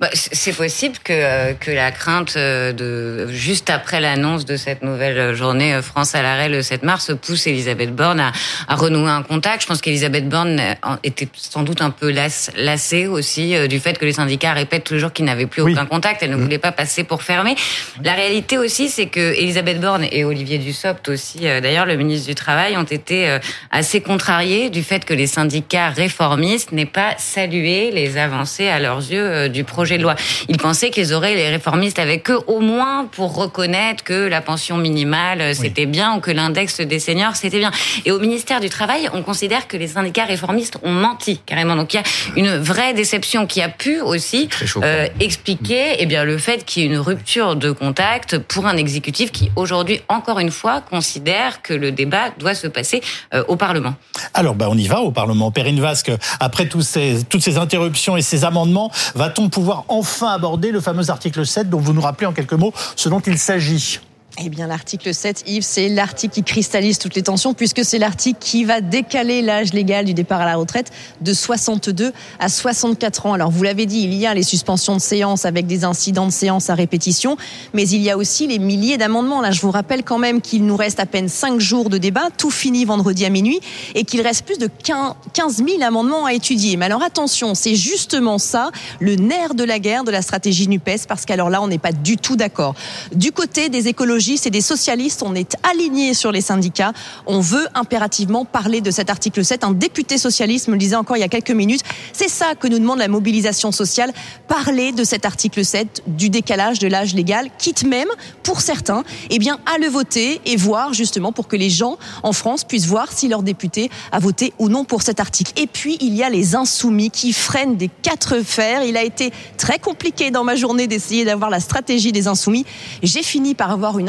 Bah, 0.00 0.08
C'est 0.12 0.52
possible 0.52 0.96
que, 1.02 1.52
que 1.54 1.70
la 1.70 1.90
crainte 1.90 2.36
de 2.36 3.26
juste 3.30 3.70
après 3.70 4.00
l'annonce 4.00 4.44
de 4.44 4.56
cette 4.56 4.82
nouvelle 4.82 5.34
journée 5.34 5.80
France 5.82 6.14
à 6.14 6.22
l'arrêt 6.22 6.48
le 6.48 6.62
7 6.62 6.82
mars 6.82 7.12
pousse 7.20 7.46
Elisabeth 7.46 7.94
Borne 7.94 8.20
à, 8.20 8.32
à 8.68 8.76
renouer 8.76 9.10
un 9.10 9.22
contact. 9.22 9.62
Je 9.62 9.66
pense 9.66 9.80
qu'Elisabeth 9.80 10.28
Borne 10.28 10.60
était 11.02 11.28
sans 11.34 11.62
doute 11.62 11.82
un 11.82 11.90
peu 11.90 12.10
lassée 12.10 13.06
aussi 13.06 13.56
euh, 13.56 13.66
du 13.66 13.80
fait 13.80 13.98
que 13.98 14.04
les 14.04 14.12
syndicats 14.12 14.52
répètent 14.52 14.84
toujours 14.84 15.12
qu'ils 15.12 15.24
n'avaient 15.24 15.46
plus 15.46 15.62
aucun 15.62 15.86
contact. 15.86 16.22
Elle 16.22 16.30
ne 16.30 16.36
mmh. 16.36 16.42
voulait 16.42 16.58
pas 16.58 16.72
passer 16.72 17.04
pour 17.04 17.22
fermer. 17.22 17.54
La 18.02 18.14
réalité 18.14 18.58
aussi, 18.58 18.88
c'est 18.88 19.06
que 19.06 19.34
Elisabeth 19.34 19.80
Borne 19.80 20.06
et 20.10 20.24
Olivier 20.24 20.43
Dussopt 20.44 21.08
aussi, 21.08 21.48
euh, 21.48 21.60
d'ailleurs 21.60 21.86
le 21.86 21.96
ministre 21.96 22.28
du 22.28 22.34
Travail, 22.34 22.76
ont 22.76 22.84
été 22.84 23.28
euh, 23.28 23.38
assez 23.70 24.00
contrariés 24.00 24.70
du 24.70 24.82
fait 24.82 25.04
que 25.04 25.14
les 25.14 25.26
syndicats 25.26 25.90
réformistes 25.90 26.72
n'aient 26.72 26.86
pas 26.86 27.14
salué 27.18 27.90
les 27.90 28.16
avancées 28.16 28.68
à 28.68 28.78
leurs 28.78 28.98
yeux 28.98 29.48
du 29.48 29.64
projet 29.64 29.98
de 29.98 30.02
loi. 30.02 30.14
Ils 30.48 30.56
pensaient 30.56 30.90
qu'ils 30.90 31.12
auraient 31.14 31.34
les 31.34 31.48
réformistes 31.48 31.98
avec 31.98 32.30
eux 32.30 32.40
au 32.46 32.60
moins 32.60 33.06
pour 33.10 33.34
reconnaître 33.34 34.04
que 34.04 34.28
la 34.28 34.40
pension 34.40 34.76
minimale 34.76 35.54
c'était 35.54 35.86
bien 35.86 36.14
ou 36.16 36.20
que 36.20 36.30
l'index 36.30 36.80
des 36.80 36.98
seniors 36.98 37.36
c'était 37.36 37.58
bien. 37.58 37.70
Et 38.04 38.10
au 38.10 38.18
ministère 38.18 38.60
du 38.60 38.68
Travail, 38.68 39.08
on 39.12 39.22
considère 39.22 39.66
que 39.68 39.76
les 39.76 39.88
syndicats 39.88 40.24
réformistes 40.24 40.78
ont 40.82 40.92
menti 40.92 41.38
carrément. 41.38 41.76
Donc 41.76 41.94
il 41.94 41.96
y 41.96 42.00
a 42.00 42.02
une 42.36 42.56
vraie 42.56 42.94
déception 42.94 43.46
qui 43.46 43.60
a 43.62 43.68
pu 43.68 44.00
aussi 44.00 44.48
euh, 44.82 45.06
expliquer 45.20 45.96
eh 45.98 46.06
bien 46.06 46.24
le 46.24 46.38
fait 46.38 46.64
qu'il 46.64 46.82
y 46.82 46.86
ait 46.86 46.88
une 46.88 46.98
rupture 46.98 47.56
de 47.56 47.70
contact 47.70 48.38
pour 48.38 48.66
un 48.66 48.76
exécutif 48.76 49.32
qui 49.32 49.50
aujourd'hui 49.56 50.00
encore 50.08 50.33
une 50.38 50.50
fois 50.50 50.80
considère 50.80 51.62
que 51.62 51.74
le 51.74 51.92
débat 51.92 52.30
doit 52.38 52.54
se 52.54 52.66
passer 52.66 53.00
euh, 53.32 53.44
au 53.48 53.56
Parlement. 53.56 53.94
Alors 54.32 54.54
ben 54.54 54.68
on 54.70 54.76
y 54.76 54.86
va 54.86 55.00
au 55.00 55.10
Parlement. 55.10 55.50
Perrine 55.50 55.80
Vasque, 55.80 56.12
après 56.40 56.68
ces, 56.80 57.24
toutes 57.28 57.42
ces 57.42 57.58
interruptions 57.58 58.16
et 58.16 58.22
ces 58.22 58.44
amendements, 58.44 58.90
va-t-on 59.14 59.48
pouvoir 59.48 59.84
enfin 59.88 60.32
aborder 60.32 60.70
le 60.70 60.80
fameux 60.80 61.10
article 61.10 61.46
7 61.46 61.70
dont 61.70 61.78
vous 61.78 61.92
nous 61.92 62.00
rappelez 62.00 62.26
en 62.26 62.32
quelques 62.32 62.52
mots 62.52 62.72
ce 62.96 63.08
dont 63.08 63.20
il 63.20 63.38
s'agit? 63.38 64.00
Eh 64.42 64.48
bien, 64.48 64.66
l'article 64.66 65.14
7, 65.14 65.44
Yves, 65.46 65.62
c'est 65.62 65.88
l'article 65.88 66.34
qui 66.34 66.42
cristallise 66.42 66.98
toutes 66.98 67.14
les 67.14 67.22
tensions, 67.22 67.54
puisque 67.54 67.84
c'est 67.84 67.98
l'article 67.98 68.38
qui 68.40 68.64
va 68.64 68.80
décaler 68.80 69.42
l'âge 69.42 69.72
légal 69.72 70.04
du 70.04 70.12
départ 70.12 70.40
à 70.40 70.44
la 70.44 70.56
retraite 70.56 70.90
de 71.20 71.32
62 71.32 72.12
à 72.40 72.48
64 72.48 73.26
ans. 73.26 73.34
Alors, 73.34 73.52
vous 73.52 73.62
l'avez 73.62 73.86
dit, 73.86 74.00
il 74.00 74.12
y 74.12 74.26
a 74.26 74.34
les 74.34 74.42
suspensions 74.42 74.96
de 74.96 75.00
séance 75.00 75.44
avec 75.44 75.68
des 75.68 75.84
incidents 75.84 76.26
de 76.26 76.32
séance 76.32 76.68
à 76.68 76.74
répétition, 76.74 77.36
mais 77.74 77.88
il 77.88 78.02
y 78.02 78.10
a 78.10 78.16
aussi 78.16 78.48
les 78.48 78.58
milliers 78.58 78.96
d'amendements. 78.96 79.40
Là, 79.40 79.52
je 79.52 79.60
vous 79.60 79.70
rappelle 79.70 80.02
quand 80.02 80.18
même 80.18 80.40
qu'il 80.40 80.66
nous 80.66 80.76
reste 80.76 80.98
à 80.98 81.06
peine 81.06 81.28
5 81.28 81.60
jours 81.60 81.88
de 81.88 81.98
débat, 81.98 82.30
tout 82.36 82.50
fini 82.50 82.84
vendredi 82.84 83.24
à 83.24 83.30
minuit, 83.30 83.60
et 83.94 84.02
qu'il 84.02 84.20
reste 84.20 84.44
plus 84.44 84.58
de 84.58 84.68
15 84.82 85.62
000 85.64 85.80
amendements 85.82 86.24
à 86.24 86.32
étudier. 86.32 86.76
Mais 86.76 86.86
alors, 86.86 87.04
attention, 87.04 87.54
c'est 87.54 87.76
justement 87.76 88.38
ça, 88.38 88.72
le 88.98 89.14
nerf 89.14 89.54
de 89.54 89.62
la 89.62 89.78
guerre 89.78 90.02
de 90.02 90.10
la 90.10 90.22
stratégie 90.22 90.66
NUPES, 90.66 91.06
parce 91.06 91.24
qu'alors 91.24 91.50
là, 91.50 91.62
on 91.62 91.68
n'est 91.68 91.78
pas 91.78 91.92
du 91.92 92.16
tout 92.16 92.34
d'accord. 92.34 92.74
Du 93.14 93.30
côté 93.30 93.68
des 93.68 93.86
écologistes, 93.86 94.23
c'est 94.36 94.50
des 94.50 94.60
socialistes. 94.60 95.22
On 95.24 95.34
est 95.34 95.56
alignés 95.62 96.14
sur 96.14 96.32
les 96.32 96.40
syndicats. 96.40 96.92
On 97.26 97.40
veut 97.40 97.66
impérativement 97.74 98.44
parler 98.44 98.80
de 98.80 98.90
cet 98.90 99.10
article 99.10 99.44
7. 99.44 99.64
Un 99.64 99.72
député 99.72 100.18
socialiste 100.18 100.68
me 100.68 100.72
le 100.72 100.78
disait 100.78 100.96
encore 100.96 101.16
il 101.16 101.20
y 101.20 101.24
a 101.24 101.28
quelques 101.28 101.50
minutes. 101.50 101.82
C'est 102.12 102.28
ça 102.28 102.54
que 102.54 102.66
nous 102.66 102.78
demande 102.78 102.98
la 102.98 103.08
mobilisation 103.08 103.72
sociale. 103.72 104.12
Parler 104.48 104.92
de 104.92 105.04
cet 105.04 105.24
article 105.26 105.64
7, 105.64 106.02
du 106.06 106.30
décalage 106.30 106.78
de 106.78 106.88
l'âge 106.88 107.14
légal, 107.14 107.50
quitte 107.58 107.84
même, 107.84 108.08
pour 108.42 108.60
certains, 108.60 109.04
eh 109.30 109.38
bien, 109.38 109.58
à 109.72 109.78
le 109.78 109.88
voter 109.88 110.40
et 110.46 110.56
voir 110.56 110.92
justement 110.92 111.32
pour 111.32 111.48
que 111.48 111.56
les 111.56 111.70
gens 111.70 111.98
en 112.22 112.32
France 112.32 112.64
puissent 112.64 112.86
voir 112.86 113.12
si 113.12 113.28
leur 113.28 113.42
député 113.42 113.90
a 114.12 114.18
voté 114.18 114.52
ou 114.58 114.68
non 114.68 114.84
pour 114.84 115.02
cet 115.02 115.20
article. 115.20 115.52
Et 115.56 115.66
puis, 115.66 115.98
il 116.00 116.14
y 116.14 116.22
a 116.22 116.30
les 116.30 116.54
insoumis 116.54 117.10
qui 117.10 117.32
freinent 117.32 117.76
des 117.76 117.90
quatre 118.02 118.40
fers. 118.42 118.82
Il 118.84 118.96
a 118.96 119.02
été 119.02 119.32
très 119.56 119.78
compliqué 119.78 120.30
dans 120.30 120.44
ma 120.44 120.56
journée 120.56 120.86
d'essayer 120.86 121.24
d'avoir 121.24 121.50
la 121.50 121.60
stratégie 121.60 122.12
des 122.12 122.28
insoumis. 122.28 122.64
J'ai 123.02 123.22
fini 123.22 123.54
par 123.54 123.70
avoir 123.70 123.98
une 123.98 124.08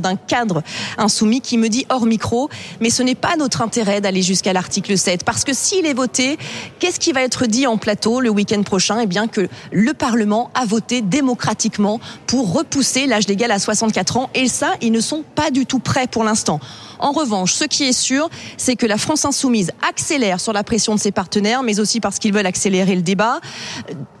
d'un 0.00 0.16
cadre 0.16 0.62
insoumis 0.96 1.40
qui 1.40 1.58
me 1.58 1.68
dit 1.68 1.86
hors 1.88 2.06
micro, 2.06 2.48
mais 2.80 2.90
ce 2.90 3.02
n'est 3.02 3.14
pas 3.14 3.36
notre 3.36 3.62
intérêt 3.62 4.00
d'aller 4.00 4.22
jusqu'à 4.22 4.52
l'article 4.52 4.96
7, 4.96 5.24
parce 5.24 5.44
que 5.44 5.52
s'il 5.52 5.86
est 5.86 5.94
voté, 5.94 6.38
qu'est-ce 6.78 7.00
qui 7.00 7.12
va 7.12 7.22
être 7.22 7.46
dit 7.46 7.66
en 7.66 7.76
plateau 7.76 8.20
le 8.20 8.30
week-end 8.30 8.62
prochain? 8.62 9.00
Eh 9.00 9.06
bien 9.06 9.28
que 9.28 9.48
le 9.72 9.94
Parlement 9.94 10.50
a 10.54 10.64
voté 10.64 11.02
démocratiquement 11.02 12.00
pour 12.26 12.52
repousser 12.52 13.06
l'âge 13.06 13.28
légal 13.28 13.50
à 13.50 13.58
64 13.58 14.16
ans, 14.16 14.30
et 14.34 14.48
ça, 14.48 14.72
ils 14.80 14.92
ne 14.92 15.00
sont 15.00 15.24
pas 15.34 15.50
du 15.50 15.66
tout 15.66 15.78
prêts 15.78 16.06
pour 16.06 16.24
l'instant. 16.24 16.60
En 16.98 17.12
revanche, 17.12 17.54
ce 17.54 17.64
qui 17.64 17.84
est 17.84 17.92
sûr, 17.92 18.28
c'est 18.56 18.76
que 18.76 18.86
la 18.86 18.98
France 18.98 19.24
insoumise 19.24 19.70
accélère 19.88 20.40
sur 20.40 20.52
la 20.52 20.64
pression 20.64 20.94
de 20.94 21.00
ses 21.00 21.12
partenaires, 21.12 21.62
mais 21.62 21.80
aussi 21.80 22.00
parce 22.00 22.18
qu'ils 22.18 22.32
veulent 22.32 22.46
accélérer 22.46 22.94
le 22.94 23.02
débat. 23.02 23.40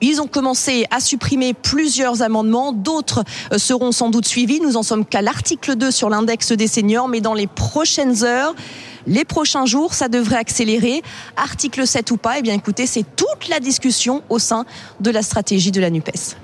Ils 0.00 0.20
ont 0.20 0.26
commencé 0.26 0.86
à 0.90 1.00
supprimer 1.00 1.54
plusieurs 1.54 2.22
amendements, 2.22 2.72
d'autres 2.72 3.24
euh, 3.52 3.58
seront 3.58 3.92
sans 3.92 4.10
doute 4.10 4.26
suivis. 4.26 4.60
Nous 4.60 4.76
en 4.76 4.82
sommes 4.82 5.04
qu'à 5.04 5.22
l'article 5.22 5.76
2 5.76 5.90
sur 5.90 6.10
l'index 6.10 6.52
des 6.52 6.68
seniors, 6.68 7.08
mais 7.08 7.20
dans 7.20 7.34
les 7.34 7.46
prochaines 7.46 8.24
heures, 8.24 8.54
Les 9.06 9.24
prochains 9.24 9.64
jours, 9.64 9.94
ça 9.94 10.08
devrait 10.08 10.36
accélérer. 10.36 11.02
Article 11.36 11.86
7 11.86 12.10
ou 12.10 12.18
pas, 12.18 12.38
eh 12.38 12.42
bien 12.42 12.52
écoutez, 12.52 12.86
c'est 12.86 13.04
toute 13.16 13.48
la 13.48 13.58
discussion 13.58 14.22
au 14.28 14.38
sein 14.38 14.66
de 15.00 15.10
la 15.10 15.22
stratégie 15.22 15.70
de 15.70 15.80
la 15.80 15.88
NUPES. 15.88 16.36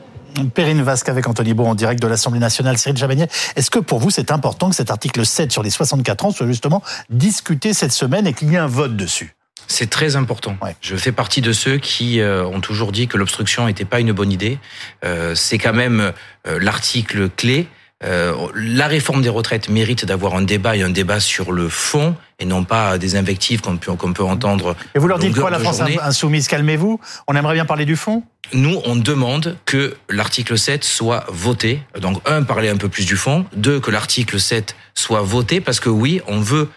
Perrine 0.55 0.83
Vasque 0.83 1.09
avec 1.09 1.27
Anthony 1.27 1.55
Beau 1.55 1.65
en 1.65 1.75
direct 1.75 2.03
de 2.03 2.09
l'Assemblée 2.09 2.41
nationale. 2.41 2.79
Cyril 2.79 2.97
Jabanier, 2.97 3.27
est-ce 3.57 3.71
que 3.71 3.79
pour 3.79 3.99
vous 3.99 4.11
c'est 4.11 4.31
important 4.31 4.71
que 4.71 4.77
cet 4.77 4.91
article 4.91 5.25
7 5.25 5.53
sur 5.53 5.63
les 5.63 5.71
64 5.71 6.27
ans 6.27 6.31
soit 6.31 6.47
justement 6.47 6.83
discuté 7.11 7.73
cette 7.73 7.93
semaine 7.93 8.27
et 8.27 8.33
qu'il 8.33 8.51
y 8.51 8.55
ait 8.55 8.59
un 8.59 8.67
vote 8.67 8.97
dessus? 8.97 9.35
C'est 9.67 9.89
très 9.89 10.17
important. 10.17 10.57
Je 10.81 10.97
fais 10.97 11.13
partie 11.13 11.41
de 11.41 11.53
ceux 11.53 11.79
qui 11.79 12.21
euh, 12.21 12.45
ont 12.45 12.61
toujours 12.61 12.93
dit 12.93 13.09
que 13.09 13.17
l'obstruction 13.17 13.67
n'était 13.67 13.87
pas 13.87 14.01
une 14.01 14.13
bonne 14.13 14.31
idée. 14.31 14.59
Euh, 15.05 15.35
c'est 15.35 15.59
quand 15.59 15.73
même 15.73 16.13
euh, 16.47 16.59
l'article 16.61 17.31
clé. 17.31 17.67
la 18.03 18.87
réforme 18.87 19.23
des 19.23 19.31
retraites 19.31 19.71
mérite 19.71 20.05
d'avoir 20.05 20.35
un 20.35 20.43
débat 20.43 20.77
et 20.77 20.83
un 20.83 20.91
débat 20.91 21.21
sur 21.21 21.53
le 21.53 21.71
fond 21.71 22.15
et 22.39 22.45
non 22.45 22.65
pas 22.65 22.99
des 22.99 23.17
invectives 23.17 23.63
qu'on 23.63 23.79
peut, 23.79 23.95
qu'on 23.95 24.13
peut 24.13 24.25
entendre. 24.25 24.77
Et 24.95 24.99
vous 24.99 25.09
leur 25.09 25.19
dites 25.19 25.39
quoi, 25.39 25.49
la 25.49 25.59
France 25.59 25.81
insoumise? 25.81 26.47
Calmez-vous. 26.49 27.01
On 27.29 27.35
aimerait 27.35 27.55
bien 27.55 27.65
parler 27.65 27.87
du 27.87 27.97
fond 27.97 28.23
nous, 28.53 28.81
on 28.85 28.97
demande 28.97 29.57
que 29.65 29.97
l'article 30.09 30.59
7 30.59 30.85
soit 30.85 31.25
voté. 31.29 31.81
Donc, 32.01 32.21
un, 32.27 32.43
parler 32.43 32.69
un 32.69 32.77
peu 32.77 32.89
plus 32.89 33.07
du 33.07 33.17
fond. 33.17 33.47
Deux, 33.57 33.81
que 33.81 33.91
l'article 33.91 34.39
7 34.39 34.77
soit 34.95 35.23
voté 35.23 35.61
parce 35.61 35.81
que 35.81 35.89
oui, 35.89 36.21
on 36.29 36.41
veut 36.41 36.69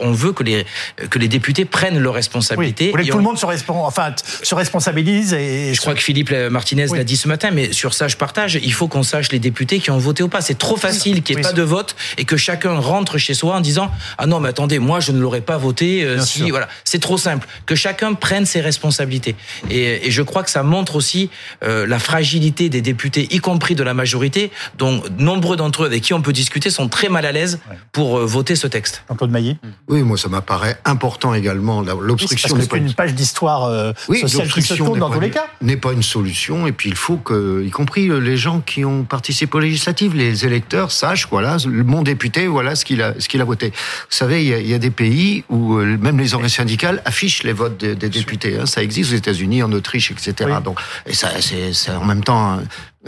on 0.00 0.12
veut 0.12 0.32
que 0.32 0.42
les 0.42 0.64
que 1.10 1.18
les 1.18 1.28
députés 1.28 1.66
prennent 1.66 1.98
leurs 1.98 2.14
responsabilités. 2.14 2.86
vous 2.86 2.92
voulez 2.92 3.04
que 3.04 3.10
tout 3.10 3.18
le 3.18 3.24
monde 3.24 3.38
se, 3.38 3.44
enfin, 3.70 4.14
se 4.42 4.54
responsabilise 4.54 5.34
et 5.34 5.74
je 5.74 5.80
crois 5.80 5.94
que 5.94 6.00
Philippe 6.00 6.30
Martinez 6.50 6.86
l'a 6.86 7.04
dit 7.04 7.18
ce 7.18 7.28
matin, 7.28 7.50
mais 7.50 7.72
sur 7.72 7.92
ça 7.92 8.08
je 8.08 8.16
partage. 8.16 8.58
Il 8.62 8.72
faut 8.72 8.88
qu'on 8.88 9.02
sache 9.02 9.30
les 9.30 9.38
députés 9.38 9.78
qui 9.80 9.90
ont 9.90 9.98
voté 9.98 10.22
ou 10.22 10.28
pas. 10.28 10.40
C'est 10.40 10.56
trop 10.56 10.76
facile 10.76 11.22
qu'il 11.22 11.36
n'y 11.36 11.40
ait 11.40 11.44
pas 11.44 11.52
de 11.52 11.62
vote 11.62 11.96
et 12.16 12.24
que 12.24 12.38
chacun 12.38 12.78
rentre 12.78 13.18
chez 13.18 13.34
soi 13.34 13.56
en 13.56 13.60
disant 13.60 13.90
ah 14.16 14.26
non 14.26 14.40
mais 14.40 14.48
attendez 14.48 14.78
moi 14.78 15.00
je 15.00 15.12
ne 15.12 15.20
l'aurais 15.20 15.42
pas 15.42 15.58
voté 15.58 16.04
euh, 16.04 16.18
si 16.20 16.50
voilà 16.50 16.68
c'est 16.84 17.00
trop 17.00 17.18
simple. 17.18 17.46
Que 17.66 17.74
chacun 17.74 18.14
prenne 18.14 18.46
ses 18.46 18.60
responsabilités 18.62 19.36
et, 19.70 20.06
et 20.06 20.10
je 20.10 20.22
crois 20.22 20.42
que 20.42 20.50
ça 20.50 20.62
montre 20.62 20.96
aussi 20.96 21.07
euh, 21.62 21.86
la 21.86 21.98
fragilité 21.98 22.68
des 22.68 22.80
députés, 22.80 23.26
y 23.30 23.38
compris 23.38 23.74
de 23.74 23.82
la 23.82 23.94
majorité, 23.94 24.50
dont 24.76 25.02
nombreux 25.18 25.56
d'entre 25.56 25.84
eux 25.84 25.86
avec 25.86 26.02
qui 26.02 26.14
on 26.14 26.22
peut 26.22 26.32
discuter 26.32 26.70
sont 26.70 26.88
très 26.88 27.08
mal 27.08 27.24
à 27.24 27.32
l'aise 27.32 27.60
pour 27.92 28.18
euh, 28.18 28.26
voter 28.26 28.56
ce 28.56 28.66
texte. 28.66 29.04
Jean-Claude 29.08 29.30
Maillet? 29.30 29.56
Oui, 29.88 30.02
moi 30.02 30.16
ça 30.16 30.28
m'apparaît 30.28 30.78
important 30.84 31.34
également. 31.34 31.82
L'obstruction 31.82 32.56
n'est 32.56 32.66
pas 32.66 32.76
une 32.76 32.92
page 32.92 33.14
d'histoire 33.14 33.64
euh, 33.64 33.92
sociale 34.08 34.48
qui 34.48 34.62
se 34.62 34.74
tourne 34.74 34.98
dans 34.98 35.10
tous 35.10 35.20
les 35.20 35.30
cas. 35.30 35.46
N'est 35.60 35.76
pas 35.76 35.92
une 35.92 36.02
solution. 36.02 36.66
Et 36.66 36.72
puis 36.72 36.90
il 36.90 36.96
faut 36.96 37.16
que, 37.16 37.64
y 37.64 37.70
compris 37.70 38.08
les 38.20 38.36
gens 38.36 38.60
qui 38.60 38.84
ont 38.84 39.04
participé 39.04 39.56
aux 39.56 39.60
législatives, 39.60 40.14
les 40.14 40.44
électeurs 40.44 40.92
sachent, 40.92 41.28
voilà, 41.30 41.56
mon 41.66 42.02
député, 42.02 42.46
voilà 42.46 42.74
ce 42.74 42.84
qu'il 42.84 43.02
a, 43.02 43.14
ce 43.18 43.28
qu'il 43.28 43.40
a 43.40 43.44
voté. 43.44 43.68
Vous 43.68 44.16
savez, 44.16 44.44
il 44.44 44.68
y, 44.68 44.74
a, 44.74 44.78
des 44.78 44.90
pays 44.90 45.44
où 45.48 45.74
même 45.76 46.18
les 46.18 46.34
organisations 46.34 46.62
syndicales 46.62 47.02
affichent 47.04 47.42
les 47.44 47.52
votes 47.52 47.78
des, 47.78 47.94
députés. 47.94 48.58
Hein. 48.58 48.66
Ça 48.66 48.82
existe 48.82 49.12
aux 49.12 49.16
États-Unis, 49.16 49.62
en 49.62 49.72
Autriche, 49.72 50.10
etc. 50.10 50.50
Donc, 50.64 50.78
et 51.06 51.14
ça, 51.14 51.28
c'est 51.40 51.90
en 51.90 52.04
même 52.04 52.24
temps. 52.24 52.58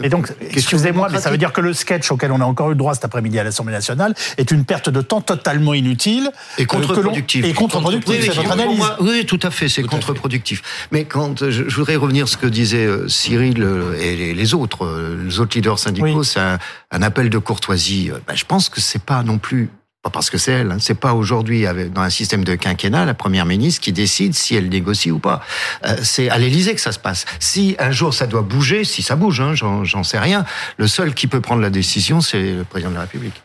Et 0.03 0.09
donc, 0.09 0.31
excusez-moi, 0.51 1.09
mais 1.11 1.19
ça 1.19 1.29
veut 1.29 1.37
dire 1.37 1.53
que 1.53 1.61
le 1.61 1.73
sketch 1.73 2.11
auquel 2.11 2.31
on 2.31 2.39
a 2.39 2.45
encore 2.45 2.71
eu 2.71 2.75
droit 2.75 2.93
cet 2.93 3.05
après-midi 3.05 3.37
à 3.39 3.43
l'Assemblée 3.43 3.73
nationale 3.73 4.13
est 4.37 4.51
une 4.51 4.65
perte 4.65 4.89
de 4.89 5.01
temps 5.01 5.21
totalement 5.21 5.73
inutile 5.73 6.31
et 6.57 6.65
contre-productive. 6.65 7.45
Et 7.45 7.53
contre-productive, 7.53 8.23
c'est 8.23 8.35
votre 8.35 8.51
analyse. 8.51 8.81
oui, 8.99 9.25
tout 9.25 9.39
à 9.43 9.51
fait, 9.51 9.69
c'est 9.69 9.83
contre-productif. 9.83 10.87
Mais 10.91 11.05
quand 11.05 11.49
je, 11.49 11.63
voudrais 11.63 11.97
revenir 11.97 12.27
sur 12.27 12.39
ce 12.39 12.45
que 12.45 12.47
disait 12.47 12.85
euh, 12.85 13.07
Cyril 13.07 13.61
euh, 13.61 13.99
et 13.99 14.33
les 14.33 14.53
autres, 14.53 14.85
euh, 14.85 15.21
les 15.25 15.39
autres 15.39 15.55
leaders 15.57 15.77
syndicaux, 15.77 16.23
c'est 16.23 16.39
un, 16.39 17.01
appel 17.01 17.29
de 17.29 17.37
courtoisie. 17.37 18.11
Ben, 18.27 18.35
je 18.35 18.45
pense 18.45 18.69
que 18.69 18.79
c'est 18.79 19.03
pas 19.03 19.23
non 19.23 19.37
plus 19.37 19.69
pas 20.03 20.09
parce 20.09 20.31
que 20.31 20.37
c'est 20.39 20.51
elle, 20.51 20.71
hein. 20.71 20.77
c'est 20.79 20.99
pas 20.99 21.13
aujourd'hui 21.13 21.65
dans 21.93 22.01
un 22.01 22.09
système 22.09 22.43
de 22.43 22.55
quinquennat 22.55 23.05
la 23.05 23.13
première 23.13 23.45
ministre 23.45 23.81
qui 23.81 23.91
décide 23.91 24.33
si 24.33 24.55
elle 24.55 24.69
négocie 24.69 25.11
ou 25.11 25.19
pas. 25.19 25.41
Euh, 25.85 25.95
c'est 26.01 26.29
à 26.29 26.39
l'Élysée 26.39 26.73
que 26.73 26.81
ça 26.81 26.91
se 26.91 26.99
passe. 26.99 27.25
Si 27.39 27.75
un 27.77 27.91
jour 27.91 28.13
ça 28.13 28.25
doit 28.25 28.41
bouger, 28.41 28.83
si 28.83 29.03
ça 29.03 29.15
bouge, 29.15 29.41
hein, 29.41 29.53
j'en 29.53 30.03
sais 30.03 30.19
rien, 30.19 30.43
le 30.77 30.87
seul 30.87 31.13
qui 31.13 31.27
peut 31.27 31.41
prendre 31.41 31.61
la 31.61 31.69
décision, 31.69 32.19
c'est 32.19 32.53
le 32.53 32.63
président 32.63 32.89
de 32.89 32.95
la 32.95 33.01
République. 33.01 33.43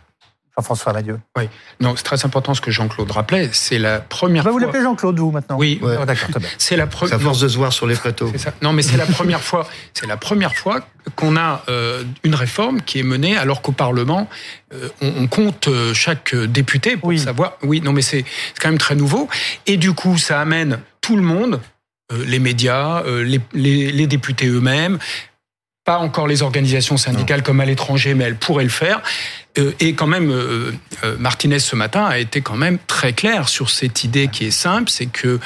Jean-François 0.59 0.95
Madieu. 0.95 1.21
Oui, 1.37 1.49
non, 1.81 1.95
c'est 1.97 2.03
très 2.03 2.25
important 2.25 2.55
ce 2.55 2.63
que 2.63 2.71
Jean-Claude 2.71 3.11
rappelait. 3.11 3.51
C'est 3.53 3.79
la 3.79 4.01
première 4.01 4.43
fois. 4.43 4.53
Vous 4.53 4.59
l'appelez 4.59 4.83
Jean-Claude, 4.83 5.19
vous, 5.19 5.31
maintenant 5.31 5.59
Oui, 5.59 5.79
ouais. 5.83 5.97
oh, 6.01 6.05
d'accord, 6.07 6.31
C'est 6.57 6.77
la 6.77 6.87
première. 6.87 7.21
force 7.21 7.41
de 7.41 7.49
se 7.49 7.59
voir 7.59 7.75
sur 7.75 7.87
les 7.87 7.95
plateaux. 7.95 8.33
Ça. 8.39 8.55
Non, 8.63 8.73
mais 8.73 8.81
c'est 8.81 8.97
la 8.97 9.05
première 9.05 9.43
fois. 9.43 9.69
C'est 9.93 10.07
la 10.07 10.17
première 10.17 10.55
fois 10.55 10.81
qu'on 11.15 11.37
a 11.37 11.63
euh, 11.69 12.05
une 12.25 12.35
réforme 12.35 12.81
qui 12.81 12.99
est 12.99 13.03
menée 13.03 13.37
alors 13.37 13.61
qu'au 13.61 13.73
Parlement, 13.73 14.29
euh, 14.73 14.89
on, 15.03 15.13
on, 15.25 15.27
compte 15.27 15.69
euh, 15.69 15.93
chaque 15.93 16.35
député 16.35 16.97
pour 16.97 17.13
savoir. 17.19 17.59
Oui, 17.63 17.83
non, 17.83 17.93
mais 17.93 18.03
c'est 18.03 18.25
quand 18.59 18.69
même 18.69 18.79
très 18.79 18.95
nouveau. 18.95 19.29
Et 19.67 19.77
du 19.77 19.93
coup, 19.93 20.17
ça 20.17 20.41
amène 20.41 20.81
tout 21.03 21.17
le 21.17 21.23
monde, 21.23 21.61
euh, 22.13 22.25
les 22.25 22.39
médias, 22.39 23.03
les, 23.05 23.41
les, 23.53 23.93
les 23.93 24.07
députés 24.07 24.47
eux-mêmes, 24.49 24.99
pas 25.85 25.99
encore 25.99 26.27
les 26.27 26.43
organisations 26.43 26.97
syndicales 26.97 27.45
comme 27.45 27.61
à 27.61 27.65
l'étranger, 27.65 28.15
mais 28.15 28.25
elles 28.25 28.37
pourraient 28.37 28.65
le 28.65 28.71
faire. 28.71 29.03
Euh, 29.59 29.73
et 29.81 29.95
quand 29.95 30.07
même, 30.07 30.31
euh, 30.31 30.73
euh, 31.05 31.17
Martinez 31.19 31.59
ce 31.59 31.77
matin 31.77 32.05
a 32.05 32.19
été 32.19 32.41
quand 32.41 32.57
même 32.57 32.79
très 32.87 33.13
clair 33.13 33.49
sur 33.49 33.71
cette 33.71 34.05
idée 34.05 34.29
qui 34.29 34.47
est 34.47 34.51
simple, 34.51 34.91
c'est 34.91 35.07
que 35.07 35.39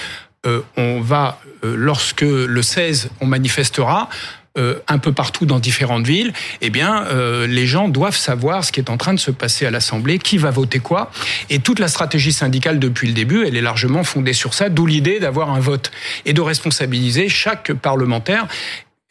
on 0.79 1.03
va, 1.03 1.39
lorsque 1.63 2.23
le 2.23 2.63
16 2.63 3.11
on 3.21 3.27
manifestera, 3.27 4.09
un 4.57 4.97
peu 4.97 5.13
partout 5.13 5.45
dans 5.45 5.59
différentes 5.59 6.07
villes, 6.07 6.33
eh 6.63 6.71
bien, 6.71 7.05
les 7.47 7.67
gens 7.67 7.89
doivent 7.89 8.17
savoir 8.17 8.65
ce 8.65 8.73
qui 8.73 8.81
est 8.81 8.89
en 8.89 8.97
train 8.97 9.13
de 9.13 9.21
se 9.21 9.31
passer 9.31 9.67
à 9.67 9.71
l'Assemblée, 9.71 10.19
qui 10.19 10.39
va 10.39 10.51
voter 10.51 10.79
quoi. 10.79 11.11
Et 11.51 11.59
toute 11.59 11.79
la 11.79 11.89
stratégie 11.89 12.33
syndicale 12.33 12.79
depuis 12.79 13.07
le 13.07 13.13
début, 13.13 13.47
elle 13.47 13.55
est 13.55 13.61
largement 13.61 14.03
fondée 14.03 14.33
sur 14.33 14.55
ça, 14.55 14.71
d'où 14.71 14.87
l'idée 14.87 15.21
d'avoir 15.21 15.51
un 15.51 15.61
vote 15.61 15.91
et 16.25 16.33
de 16.33 16.41
responsabiliser 16.41 17.29
chaque 17.29 17.75
parlementaire. 17.75 18.49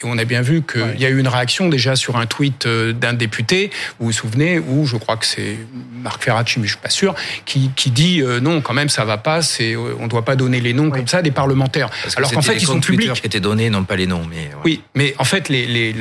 Et 0.02 0.08
on 0.08 0.18
a 0.18 0.24
bien 0.24 0.42
vu 0.42 0.62
qu'il 0.62 0.98
y 0.98 1.06
a 1.06 1.10
eu 1.10 1.20
une 1.20 1.28
réaction 1.28 1.68
déjà 1.68 1.98
sur 1.98 2.16
un 2.16 2.26
tweet 2.26 2.66
euh, 2.66 2.94
d'un 2.94 3.12
député, 3.12 3.70
vous 4.00 4.06
vous 4.06 4.12
souvenez, 4.14 4.58
où 4.58 4.86
je 4.86 4.96
crois 4.96 5.18
que 5.18 5.26
c'est 5.26 5.58
Marc 6.02 6.24
Ferracci, 6.24 6.62
mais 6.62 6.68
je 6.68 6.72
suis 6.72 6.82
pas 6.82 6.90
sûr, 6.90 7.16
qui, 7.44 7.70
qui 7.76 7.92
dit 7.92 8.22
euh, 8.22 8.40
non, 8.40 8.62
quand 8.62 8.74
même, 8.74 8.88
ça 8.88 9.04
va 9.04 9.18
pas, 9.18 9.42
c'est, 9.42 9.74
euh, 9.74 9.98
on 10.00 10.08
doit 10.08 10.24
pas 10.24 10.38
donner 10.38 10.62
les 10.62 10.72
noms 10.72 10.90
comme 10.90 11.10
ça 11.10 11.22
des 11.22 11.32
parlementaires. 11.32 11.90
Alors 12.16 12.32
qu'en 12.32 12.42
fait, 12.42 12.56
ils 12.56 12.66
sont 12.66 12.80
publics. 12.80 13.12
qui 13.12 13.26
étaient 13.26 13.42
donnés, 13.42 13.70
non 13.70 13.84
pas 13.84 13.98
les 13.98 14.08
noms, 14.08 14.22
mais. 14.30 14.50
Oui, 14.64 14.82
mais 14.96 15.14
en 15.18 15.26
fait, 15.26 15.50
les, 15.50 15.68
les, 15.68 15.94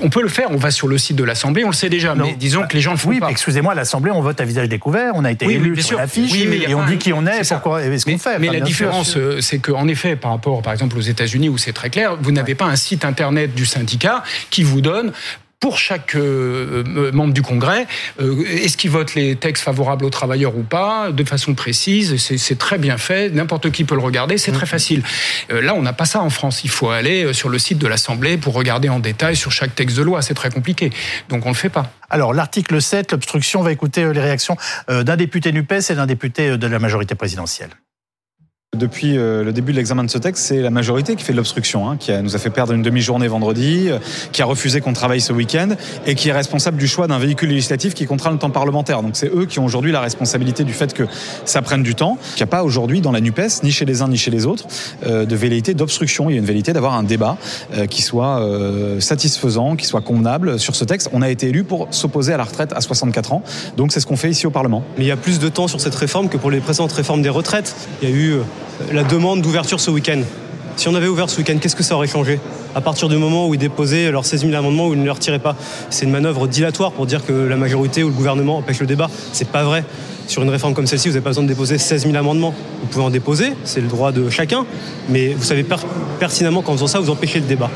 on 0.00 0.10
peut 0.10 0.22
le 0.22 0.28
faire. 0.28 0.52
On 0.52 0.56
va 0.56 0.70
sur 0.70 0.86
le 0.86 0.96
site 0.96 1.16
de 1.16 1.24
l'Assemblée, 1.24 1.64
on 1.64 1.70
le 1.70 1.74
sait 1.74 1.90
déjà. 1.90 2.14
Mais 2.14 2.36
disons 2.38 2.68
que 2.68 2.74
les 2.74 2.80
gens 2.80 2.92
le 2.92 2.98
font 2.98 3.08
oui, 3.08 3.18
pas. 3.18 3.32
excusez-moi, 3.32 3.74
l'Assemblée, 3.74 4.12
on 4.12 4.22
vote 4.22 4.40
à 4.40 4.44
visage 4.44 4.68
découvert. 4.68 5.14
On 5.16 5.24
a 5.24 5.32
été 5.32 5.44
élu 5.44 5.82
sur 5.82 5.98
l'affiche 5.98 6.32
et 6.36 6.72
on 6.72 6.86
dit 6.86 6.98
qui 6.98 7.12
on 7.12 7.26
est, 7.26 7.48
pourquoi, 7.50 7.82
ce 7.82 8.04
qu'on 8.04 8.18
fait. 8.18 8.38
Mais 8.38 8.52
la 8.52 8.60
différence, 8.60 9.18
c'est 9.40 9.58
qu'en 9.58 9.88
effet, 9.88 10.14
par 10.14 10.30
rapport, 10.30 10.62
par 10.62 10.72
exemple, 10.72 10.96
aux 10.96 11.00
États-Unis 11.00 11.48
où 11.48 11.58
c'est 11.58 11.72
très 11.72 11.90
clair, 11.90 12.16
vous 12.20 12.30
n'avez 12.30 12.54
pas 12.54 12.66
un 12.66 12.76
site 12.76 13.07
internet 13.08 13.54
du 13.54 13.66
syndicat 13.66 14.22
qui 14.50 14.62
vous 14.62 14.80
donne 14.80 15.12
pour 15.60 15.78
chaque 15.78 16.14
euh, 16.14 16.84
euh, 16.86 17.12
membre 17.12 17.34
du 17.34 17.42
Congrès, 17.42 17.86
euh, 18.20 18.44
est-ce 18.44 18.76
qu'il 18.76 18.90
vote 18.90 19.14
les 19.14 19.34
textes 19.34 19.64
favorables 19.64 20.04
aux 20.04 20.10
travailleurs 20.10 20.56
ou 20.56 20.62
pas, 20.62 21.10
de 21.10 21.24
façon 21.24 21.54
précise, 21.54 22.16
c'est 22.16 22.58
très 22.58 22.78
bien 22.78 22.96
fait, 22.96 23.30
n'importe 23.30 23.70
qui 23.70 23.84
peut 23.84 23.96
le 23.96 24.00
regarder, 24.00 24.38
c'est 24.38 24.52
très 24.52 24.66
mm-hmm. 24.66 24.68
facile. 24.68 25.02
là, 25.50 25.74
on 25.74 25.82
n'a 25.82 25.92
pas 25.92 26.04
ça 26.04 26.20
en 26.20 26.30
France, 26.30 26.62
il 26.62 26.70
faut 26.70 26.90
aller 26.90 27.32
sur 27.32 27.48
le 27.48 27.58
site 27.58 27.78
de 27.78 27.88
l'Assemblée 27.88 28.36
pour 28.36 28.54
regarder 28.54 28.88
en 28.88 29.00
détail 29.00 29.34
sur 29.34 29.50
chaque 29.50 29.74
texte 29.74 29.96
de 29.96 30.02
loi, 30.02 30.22
c'est 30.22 30.34
très 30.34 30.50
compliqué, 30.50 30.90
donc 31.28 31.44
on 31.44 31.48
ne 31.48 31.54
le 31.54 31.58
fait 31.58 31.70
pas. 31.70 31.90
Alors, 32.10 32.32
l'article 32.32 32.80
7, 32.80 33.12
l'obstruction, 33.12 33.62
va 33.62 33.72
écouter 33.72 34.12
les 34.12 34.20
réactions 34.20 34.56
d'un 34.88 35.16
député 35.16 35.52
NUPES 35.52 35.90
et 35.90 35.94
d'un 35.94 36.06
député 36.06 36.56
de 36.56 36.66
la 36.66 36.78
majorité 36.78 37.14
présidentielle. 37.14 37.70
Depuis 38.78 39.18
euh, 39.18 39.42
le 39.42 39.52
début 39.52 39.72
de 39.72 39.76
l'examen 39.76 40.04
de 40.04 40.10
ce 40.10 40.18
texte, 40.18 40.44
c'est 40.44 40.60
la 40.60 40.70
majorité 40.70 41.16
qui 41.16 41.24
fait 41.24 41.32
de 41.32 41.36
l'obstruction, 41.36 41.90
hein, 41.90 41.96
qui 41.98 42.12
nous 42.22 42.36
a 42.36 42.38
fait 42.38 42.50
perdre 42.50 42.72
une 42.72 42.82
demi-journée 42.82 43.26
vendredi, 43.26 43.88
euh, 43.88 43.98
qui 44.32 44.40
a 44.40 44.44
refusé 44.44 44.80
qu'on 44.80 44.92
travaille 44.92 45.20
ce 45.20 45.32
week-end 45.32 45.70
et 46.06 46.14
qui 46.14 46.28
est 46.28 46.32
responsable 46.32 46.76
du 46.76 46.86
choix 46.86 47.08
d'un 47.08 47.18
véhicule 47.18 47.50
législatif 47.50 47.94
qui 47.94 48.06
contraint 48.06 48.30
le 48.30 48.38
temps 48.38 48.50
parlementaire. 48.50 49.02
Donc 49.02 49.16
c'est 49.16 49.30
eux 49.34 49.46
qui 49.46 49.58
ont 49.58 49.64
aujourd'hui 49.64 49.90
la 49.90 50.00
responsabilité 50.00 50.62
du 50.62 50.72
fait 50.72 50.94
que 50.94 51.02
ça 51.44 51.60
prenne 51.60 51.82
du 51.82 51.94
temps. 51.94 52.18
Il 52.36 52.38
n'y 52.38 52.44
a 52.44 52.46
pas 52.46 52.62
aujourd'hui 52.62 53.00
dans 53.00 53.10
la 53.10 53.20
NUPES, 53.20 53.62
ni 53.64 53.72
chez 53.72 53.84
les 53.84 54.00
uns 54.00 54.08
ni 54.08 54.16
chez 54.16 54.30
les 54.30 54.46
autres, 54.46 54.66
euh, 55.06 55.26
de 55.26 55.36
velléité 55.36 55.74
d'obstruction. 55.74 56.30
Il 56.30 56.34
y 56.34 56.36
a 56.36 56.38
une 56.38 56.46
velléité 56.46 56.72
d'avoir 56.72 56.94
un 56.94 57.02
débat 57.02 57.36
qui 57.90 58.02
soit 58.02 58.42
satisfaisant, 59.00 59.76
qui 59.76 59.86
soit 59.86 60.00
convenable 60.00 60.58
sur 60.58 60.74
ce 60.74 60.84
texte. 60.84 61.10
On 61.12 61.22
a 61.22 61.30
été 61.30 61.48
élu 61.48 61.64
pour 61.64 61.88
s'opposer 61.90 62.32
à 62.32 62.36
la 62.36 62.44
retraite 62.44 62.72
à 62.74 62.80
64 62.80 63.32
ans. 63.32 63.42
Donc 63.76 63.92
c'est 63.92 64.00
ce 64.00 64.06
qu'on 64.06 64.16
fait 64.16 64.30
ici 64.30 64.46
au 64.46 64.50
Parlement. 64.50 64.82
Mais 64.96 65.04
il 65.04 65.08
y 65.08 65.12
a 65.12 65.16
plus 65.16 65.38
de 65.38 65.48
temps 65.48 65.68
sur 65.68 65.80
cette 65.80 65.94
réforme 65.94 66.28
que 66.28 66.36
pour 66.36 66.50
les 66.50 66.60
précédentes 66.60 66.92
réformes 66.92 67.22
des 67.22 67.28
retraites. 67.28 67.74
Il 68.02 68.08
y 68.08 68.12
a 68.12 68.14
eu 68.14 68.38
la 68.92 69.04
demande 69.04 69.42
d'ouverture 69.42 69.80
ce 69.80 69.90
week-end. 69.90 70.20
Si 70.76 70.88
on 70.88 70.94
avait 70.94 71.08
ouvert 71.08 71.28
ce 71.28 71.38
week-end, 71.38 71.58
qu'est-ce 71.60 71.74
que 71.74 71.82
ça 71.82 71.96
aurait 71.96 72.06
changé 72.06 72.38
À 72.74 72.80
partir 72.80 73.08
du 73.08 73.16
moment 73.16 73.48
où 73.48 73.54
ils 73.54 73.58
déposaient 73.58 74.12
leurs 74.12 74.24
16 74.24 74.42
000 74.42 74.54
amendements 74.54 74.86
ou 74.86 74.94
ils 74.94 75.00
ne 75.00 75.04
les 75.04 75.10
retiraient 75.10 75.40
pas. 75.40 75.56
C'est 75.90 76.04
une 76.04 76.12
manœuvre 76.12 76.46
dilatoire 76.46 76.92
pour 76.92 77.06
dire 77.06 77.26
que 77.26 77.32
la 77.32 77.56
majorité 77.56 78.04
ou 78.04 78.08
le 78.08 78.14
gouvernement 78.14 78.58
empêche 78.58 78.78
le 78.78 78.86
débat. 78.86 79.10
C'est 79.32 79.48
pas 79.48 79.64
vrai. 79.64 79.84
Sur 80.28 80.42
une 80.42 80.50
réforme 80.50 80.74
comme 80.74 80.86
celle-ci, 80.86 81.08
vous 81.08 81.14
n'avez 81.14 81.24
pas 81.24 81.30
besoin 81.30 81.42
de 81.42 81.48
déposer 81.48 81.78
16 81.78 82.04
000 82.04 82.14
amendements. 82.16 82.54
Vous 82.80 82.86
pouvez 82.86 83.04
en 83.04 83.10
déposer, 83.10 83.54
c'est 83.64 83.80
le 83.80 83.88
droit 83.88 84.12
de 84.12 84.30
chacun, 84.30 84.66
mais 85.08 85.34
vous 85.34 85.44
savez 85.44 85.64
pertinemment 86.20 86.62
qu'en 86.62 86.74
faisant 86.74 86.86
ça, 86.86 87.00
vous 87.00 87.10
empêchez 87.10 87.40
le 87.40 87.46
débat. 87.46 87.70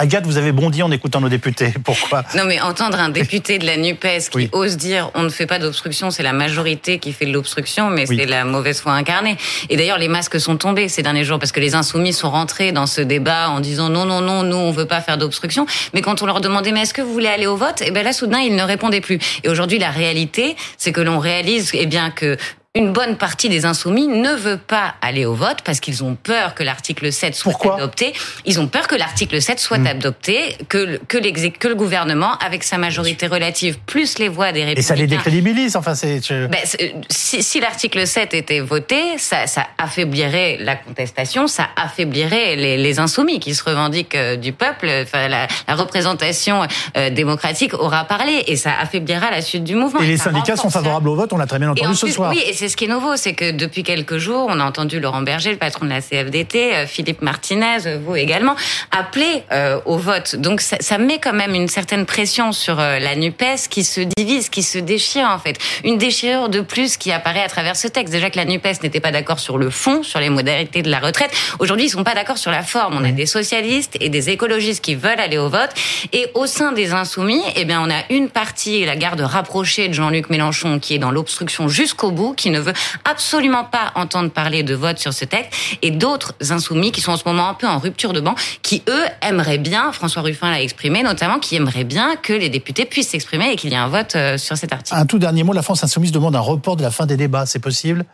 Agathe, 0.00 0.26
vous 0.26 0.36
avez 0.36 0.52
bondi 0.52 0.80
en 0.84 0.92
écoutant 0.92 1.20
nos 1.20 1.28
députés. 1.28 1.74
Pourquoi? 1.84 2.22
Non, 2.36 2.44
mais 2.44 2.60
entendre 2.60 3.00
un 3.00 3.08
député 3.08 3.58
de 3.58 3.66
la 3.66 3.76
NUPES 3.76 4.30
qui 4.30 4.48
ose 4.52 4.76
dire 4.76 5.10
on 5.14 5.24
ne 5.24 5.28
fait 5.28 5.46
pas 5.46 5.58
d'obstruction, 5.58 6.12
c'est 6.12 6.22
la 6.22 6.32
majorité 6.32 7.00
qui 7.00 7.12
fait 7.12 7.26
de 7.26 7.32
l'obstruction, 7.32 7.90
mais 7.90 8.06
c'est 8.06 8.24
la 8.24 8.44
mauvaise 8.44 8.80
foi 8.80 8.92
incarnée. 8.92 9.36
Et 9.70 9.76
d'ailleurs, 9.76 9.98
les 9.98 10.06
masques 10.06 10.38
sont 10.38 10.56
tombés 10.56 10.88
ces 10.88 11.02
derniers 11.02 11.24
jours 11.24 11.40
parce 11.40 11.50
que 11.50 11.58
les 11.58 11.74
insoumis 11.74 12.12
sont 12.12 12.30
rentrés 12.30 12.70
dans 12.70 12.86
ce 12.86 13.00
débat 13.00 13.50
en 13.50 13.58
disant 13.58 13.88
non, 13.88 14.04
non, 14.04 14.20
non, 14.20 14.44
nous, 14.44 14.56
on 14.56 14.70
veut 14.70 14.86
pas 14.86 15.00
faire 15.00 15.18
d'obstruction. 15.18 15.66
Mais 15.94 16.00
quand 16.00 16.22
on 16.22 16.26
leur 16.26 16.40
demandait 16.40 16.70
mais 16.70 16.82
est-ce 16.82 16.94
que 16.94 17.02
vous 17.02 17.12
voulez 17.12 17.26
aller 17.26 17.48
au 17.48 17.56
vote? 17.56 17.82
Et 17.82 17.86
eh 17.88 17.90
ben 17.90 18.04
là, 18.04 18.12
soudain, 18.12 18.38
ils 18.38 18.54
ne 18.54 18.62
répondaient 18.62 19.00
plus. 19.00 19.18
Et 19.42 19.48
aujourd'hui, 19.48 19.80
la 19.80 19.90
réalité, 19.90 20.54
c'est 20.76 20.92
que 20.92 21.00
l'on 21.00 21.18
réalise 21.18 21.70
eh 21.74 21.86
bien 21.86 22.10
que 22.10 22.36
une 22.74 22.92
bonne 22.92 23.16
partie 23.16 23.48
des 23.48 23.64
insoumis 23.64 24.06
ne 24.06 24.34
veut 24.34 24.58
pas 24.58 24.94
aller 25.00 25.24
au 25.24 25.34
vote 25.34 25.58
parce 25.64 25.80
qu'ils 25.80 26.04
ont 26.04 26.14
peur 26.14 26.54
que 26.54 26.62
l'article 26.62 27.10
7 27.10 27.34
soit 27.34 27.74
adopté. 27.74 28.12
Ils 28.44 28.60
ont 28.60 28.68
peur 28.68 28.86
que 28.86 28.94
l'article 28.94 29.40
7 29.40 29.58
soit 29.58 29.78
hmm. 29.78 29.86
adopté, 29.86 30.56
que, 30.68 30.98
que, 31.08 31.48
que 31.48 31.68
le 31.68 31.74
gouvernement, 31.74 32.36
avec 32.38 32.62
sa 32.62 32.76
majorité 32.76 33.26
relative, 33.26 33.78
plus 33.86 34.18
les 34.18 34.28
voix 34.28 34.52
des 34.52 34.64
républicains... 34.64 34.80
Et 34.80 34.82
ça 34.82 34.94
les 34.94 35.06
décrédibilise, 35.06 35.76
enfin 35.76 35.94
c'est... 35.94 36.20
Ben, 36.48 36.60
si, 37.08 37.42
si 37.42 37.58
l'article 37.58 38.06
7 38.06 38.34
était 38.34 38.60
voté, 38.60 39.16
ça, 39.16 39.46
ça, 39.46 39.66
affaiblirait 39.78 40.58
la 40.60 40.76
contestation, 40.76 41.46
ça 41.46 41.68
affaiblirait 41.74 42.54
les, 42.54 42.76
les 42.76 42.98
insoumis 42.98 43.40
qui 43.40 43.54
se 43.54 43.64
revendiquent 43.64 44.14
euh, 44.14 44.36
du 44.36 44.52
peuple, 44.52 44.88
enfin, 45.02 45.26
la, 45.28 45.48
la 45.66 45.74
représentation 45.74 46.62
euh, 46.96 47.10
démocratique 47.10 47.72
aura 47.74 48.04
parlé 48.04 48.44
et 48.46 48.56
ça 48.56 48.72
affaiblira 48.78 49.30
la 49.30 49.40
suite 49.40 49.64
du 49.64 49.74
mouvement. 49.74 50.00
Et, 50.00 50.06
les 50.06 50.16
syndicats 50.18 50.56
sont 50.56 50.70
favorables 50.70 51.08
au 51.08 51.16
vote, 51.16 51.32
on 51.32 51.38
l'a 51.38 51.46
très 51.46 51.58
bien 51.58 51.70
entendu 51.70 51.96
ce 51.96 52.06
soir. 52.08 52.30
Oui, 52.30 52.42
et 52.62 52.68
ce 52.68 52.76
qui 52.76 52.86
est 52.86 52.88
nouveau, 52.88 53.16
c'est 53.16 53.34
que 53.34 53.50
depuis 53.50 53.82
quelques 53.82 54.18
jours, 54.18 54.46
on 54.48 54.58
a 54.58 54.64
entendu 54.64 55.00
Laurent 55.00 55.22
Berger, 55.22 55.52
le 55.52 55.58
patron 55.58 55.86
de 55.86 55.90
la 55.90 56.00
CFDT, 56.00 56.74
euh, 56.74 56.86
Philippe 56.86 57.22
Martinez, 57.22 57.86
euh, 57.86 57.98
vous 58.02 58.16
également, 58.16 58.56
appeler 58.90 59.44
euh, 59.52 59.78
au 59.84 59.96
vote. 59.96 60.36
Donc 60.36 60.60
ça, 60.60 60.98
met 60.98 61.18
quand 61.18 61.32
même 61.32 61.54
une 61.54 61.68
certaine 61.68 62.06
pression 62.06 62.52
sur 62.52 62.76
la 62.76 63.14
NUPES 63.14 63.68
qui 63.70 63.84
se 63.84 64.00
divise, 64.00 64.48
qui 64.48 64.62
se 64.62 64.78
déchire 64.78 65.28
en 65.28 65.38
fait. 65.38 65.58
Une 65.84 65.98
déchirure 65.98 66.48
de 66.48 66.60
plus 66.60 66.96
qui 66.96 67.12
apparaît 67.12 67.42
à 67.42 67.48
travers 67.48 67.76
ce 67.76 67.86
texte. 67.86 68.12
Déjà 68.12 68.30
que 68.30 68.36
la 68.36 68.44
NUPES 68.44 68.82
n'était 68.82 69.00
pas 69.00 69.12
d'accord 69.12 69.38
sur 69.38 69.58
le 69.58 69.70
fond, 69.70 70.02
sur 70.02 70.18
les 70.18 70.30
modalités 70.30 70.82
de 70.82 70.90
la 70.90 70.98
retraite. 70.98 71.30
Aujourd'hui, 71.58 71.86
ils 71.86 71.90
sont 71.90 72.04
pas 72.04 72.14
d'accord 72.14 72.38
sur 72.38 72.50
la 72.50 72.62
forme. 72.62 72.96
On 72.96 73.04
a 73.04 73.12
des 73.12 73.26
socialistes 73.26 73.96
et 74.00 74.08
des 74.08 74.30
écologistes 74.30 74.84
qui 74.84 74.94
veulent 74.94 75.20
aller 75.20 75.38
au 75.38 75.48
vote. 75.48 75.70
Et 76.12 76.26
au 76.34 76.46
sein 76.46 76.72
des 76.72 76.92
insoumis, 76.92 77.42
eh 77.56 77.64
bien, 77.64 77.80
on 77.80 77.90
a 77.90 78.02
une 78.10 78.28
partie, 78.28 78.84
la 78.84 78.96
garde 78.96 79.20
rapprochée 79.20 79.88
de 79.88 79.94
Jean-Luc 79.94 80.30
Mélenchon, 80.30 80.78
qui 80.80 80.94
est 80.94 80.98
dans 80.98 81.10
l'obstruction 81.10 81.68
jusqu'au 81.68 82.10
bout, 82.10 82.34
ne 82.50 82.60
veut 82.60 82.72
absolument 83.04 83.64
pas 83.64 83.92
entendre 83.94 84.30
parler 84.30 84.62
de 84.62 84.74
vote 84.74 84.98
sur 84.98 85.12
ce 85.12 85.24
texte, 85.24 85.52
et 85.82 85.90
d'autres 85.90 86.34
insoumis 86.50 86.92
qui 86.92 87.00
sont 87.00 87.12
en 87.12 87.16
ce 87.16 87.24
moment 87.26 87.48
un 87.48 87.54
peu 87.54 87.66
en 87.66 87.78
rupture 87.78 88.12
de 88.12 88.20
banc, 88.20 88.34
qui 88.62 88.82
eux 88.88 89.04
aimeraient 89.22 89.58
bien, 89.58 89.92
François 89.92 90.22
Ruffin 90.22 90.50
l'a 90.50 90.62
exprimé 90.62 91.02
notamment, 91.02 91.38
qui 91.38 91.56
aimeraient 91.56 91.84
bien 91.84 92.16
que 92.16 92.32
les 92.32 92.48
députés 92.48 92.84
puissent 92.84 93.10
s'exprimer 93.10 93.50
et 93.52 93.56
qu'il 93.56 93.70
y 93.70 93.74
ait 93.74 93.76
un 93.76 93.88
vote 93.88 94.14
euh, 94.16 94.38
sur 94.38 94.56
cet 94.56 94.72
article. 94.72 94.98
Un 94.98 95.06
tout 95.06 95.18
dernier 95.18 95.42
mot, 95.42 95.52
la 95.52 95.62
France 95.62 95.84
insoumise 95.84 96.12
demande 96.12 96.36
un 96.36 96.40
report 96.40 96.76
de 96.76 96.82
la 96.82 96.90
fin 96.90 97.06
des 97.06 97.16
débats, 97.16 97.46
c'est 97.46 97.58
possible? 97.58 98.04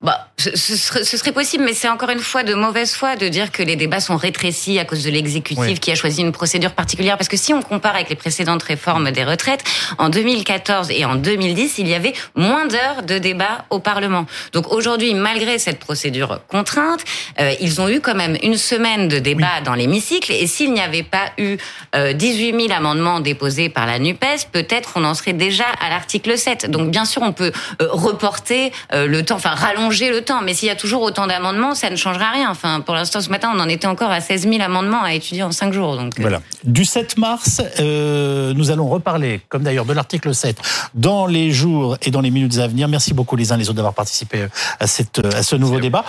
Bah, 0.00 0.28
ce, 0.36 0.54
serait, 0.54 1.02
ce, 1.02 1.16
serait, 1.16 1.32
possible, 1.32 1.64
mais 1.64 1.74
c'est 1.74 1.88
encore 1.88 2.10
une 2.10 2.20
fois 2.20 2.44
de 2.44 2.54
mauvaise 2.54 2.94
foi 2.94 3.16
de 3.16 3.26
dire 3.26 3.50
que 3.50 3.64
les 3.64 3.74
débats 3.74 3.98
sont 3.98 4.16
rétrécis 4.16 4.78
à 4.78 4.84
cause 4.84 5.02
de 5.02 5.10
l'exécutif 5.10 5.80
qui 5.80 5.90
a 5.90 5.96
choisi 5.96 6.20
une 6.20 6.30
procédure 6.30 6.70
particulière. 6.70 7.16
Parce 7.16 7.26
que 7.26 7.36
si 7.36 7.52
on 7.52 7.62
compare 7.62 7.96
avec 7.96 8.08
les 8.08 8.14
précédentes 8.14 8.62
réformes 8.62 9.10
des 9.10 9.24
retraites, 9.24 9.64
en 9.98 10.08
2014 10.08 10.92
et 10.92 11.04
en 11.04 11.16
2010, 11.16 11.78
il 11.78 11.88
y 11.88 11.94
avait 11.94 12.12
moins 12.36 12.66
d'heures 12.66 13.02
de 13.02 13.18
débat 13.18 13.64
au 13.70 13.80
Parlement. 13.80 14.26
Donc 14.52 14.72
aujourd'hui, 14.72 15.14
malgré 15.14 15.58
cette 15.58 15.80
procédure 15.80 16.42
contrainte, 16.46 17.04
euh, 17.40 17.52
ils 17.60 17.80
ont 17.80 17.88
eu 17.88 18.00
quand 18.00 18.14
même 18.14 18.36
une 18.44 18.56
semaine 18.56 19.08
de 19.08 19.18
débat 19.18 19.60
dans 19.64 19.74
l'hémicycle. 19.74 20.30
Et 20.30 20.46
s'il 20.46 20.72
n'y 20.72 20.80
avait 20.80 21.02
pas 21.02 21.32
eu 21.38 21.56
euh, 21.96 22.12
18 22.12 22.68
000 22.68 22.72
amendements 22.72 23.18
déposés 23.18 23.68
par 23.68 23.86
la 23.86 23.98
NUPES, 23.98 24.46
peut-être 24.52 24.92
on 24.94 25.02
en 25.02 25.14
serait 25.14 25.32
déjà 25.32 25.64
à 25.80 25.90
l'article 25.90 26.38
7. 26.38 26.70
Donc 26.70 26.92
bien 26.92 27.04
sûr, 27.04 27.22
on 27.22 27.32
peut 27.32 27.50
euh, 27.82 27.88
reporter 27.90 28.70
euh, 28.92 29.08
le 29.08 29.24
temps, 29.24 29.34
enfin 29.34 29.50
rallonger 29.50 29.87
le 29.90 30.22
temps. 30.22 30.40
Mais 30.42 30.54
s'il 30.54 30.68
y 30.68 30.70
a 30.70 30.76
toujours 30.76 31.02
autant 31.02 31.26
d'amendements, 31.26 31.74
ça 31.74 31.90
ne 31.90 31.96
changera 31.96 32.30
rien. 32.30 32.50
Enfin, 32.50 32.80
pour 32.80 32.94
l'instant, 32.94 33.20
ce 33.20 33.30
matin, 33.30 33.50
on 33.54 33.60
en 33.60 33.68
était 33.68 33.86
encore 33.86 34.10
à 34.10 34.20
16 34.20 34.48
000 34.48 34.62
amendements 34.62 35.02
à 35.02 35.14
étudier 35.14 35.42
en 35.42 35.52
5 35.52 35.72
jours. 35.72 35.96
Donc, 35.96 36.18
euh. 36.18 36.22
voilà. 36.22 36.40
Du 36.64 36.84
7 36.84 37.18
mars, 37.18 37.60
euh, 37.80 38.52
nous 38.54 38.70
allons 38.70 38.88
reparler, 38.88 39.40
comme 39.48 39.62
d'ailleurs 39.62 39.84
de 39.84 39.92
l'article 39.92 40.34
7, 40.34 40.58
dans 40.94 41.26
les 41.26 41.50
jours 41.50 41.96
et 42.02 42.10
dans 42.10 42.20
les 42.20 42.30
minutes 42.30 42.58
à 42.58 42.66
venir. 42.66 42.88
Merci 42.88 43.14
beaucoup 43.14 43.36
les 43.36 43.52
uns 43.52 43.56
les 43.56 43.68
autres 43.68 43.76
d'avoir 43.76 43.94
participé 43.94 44.46
à, 44.80 44.86
cette, 44.86 45.24
à 45.24 45.42
ce 45.42 45.56
nouveau 45.56 45.80
débat. 45.80 46.04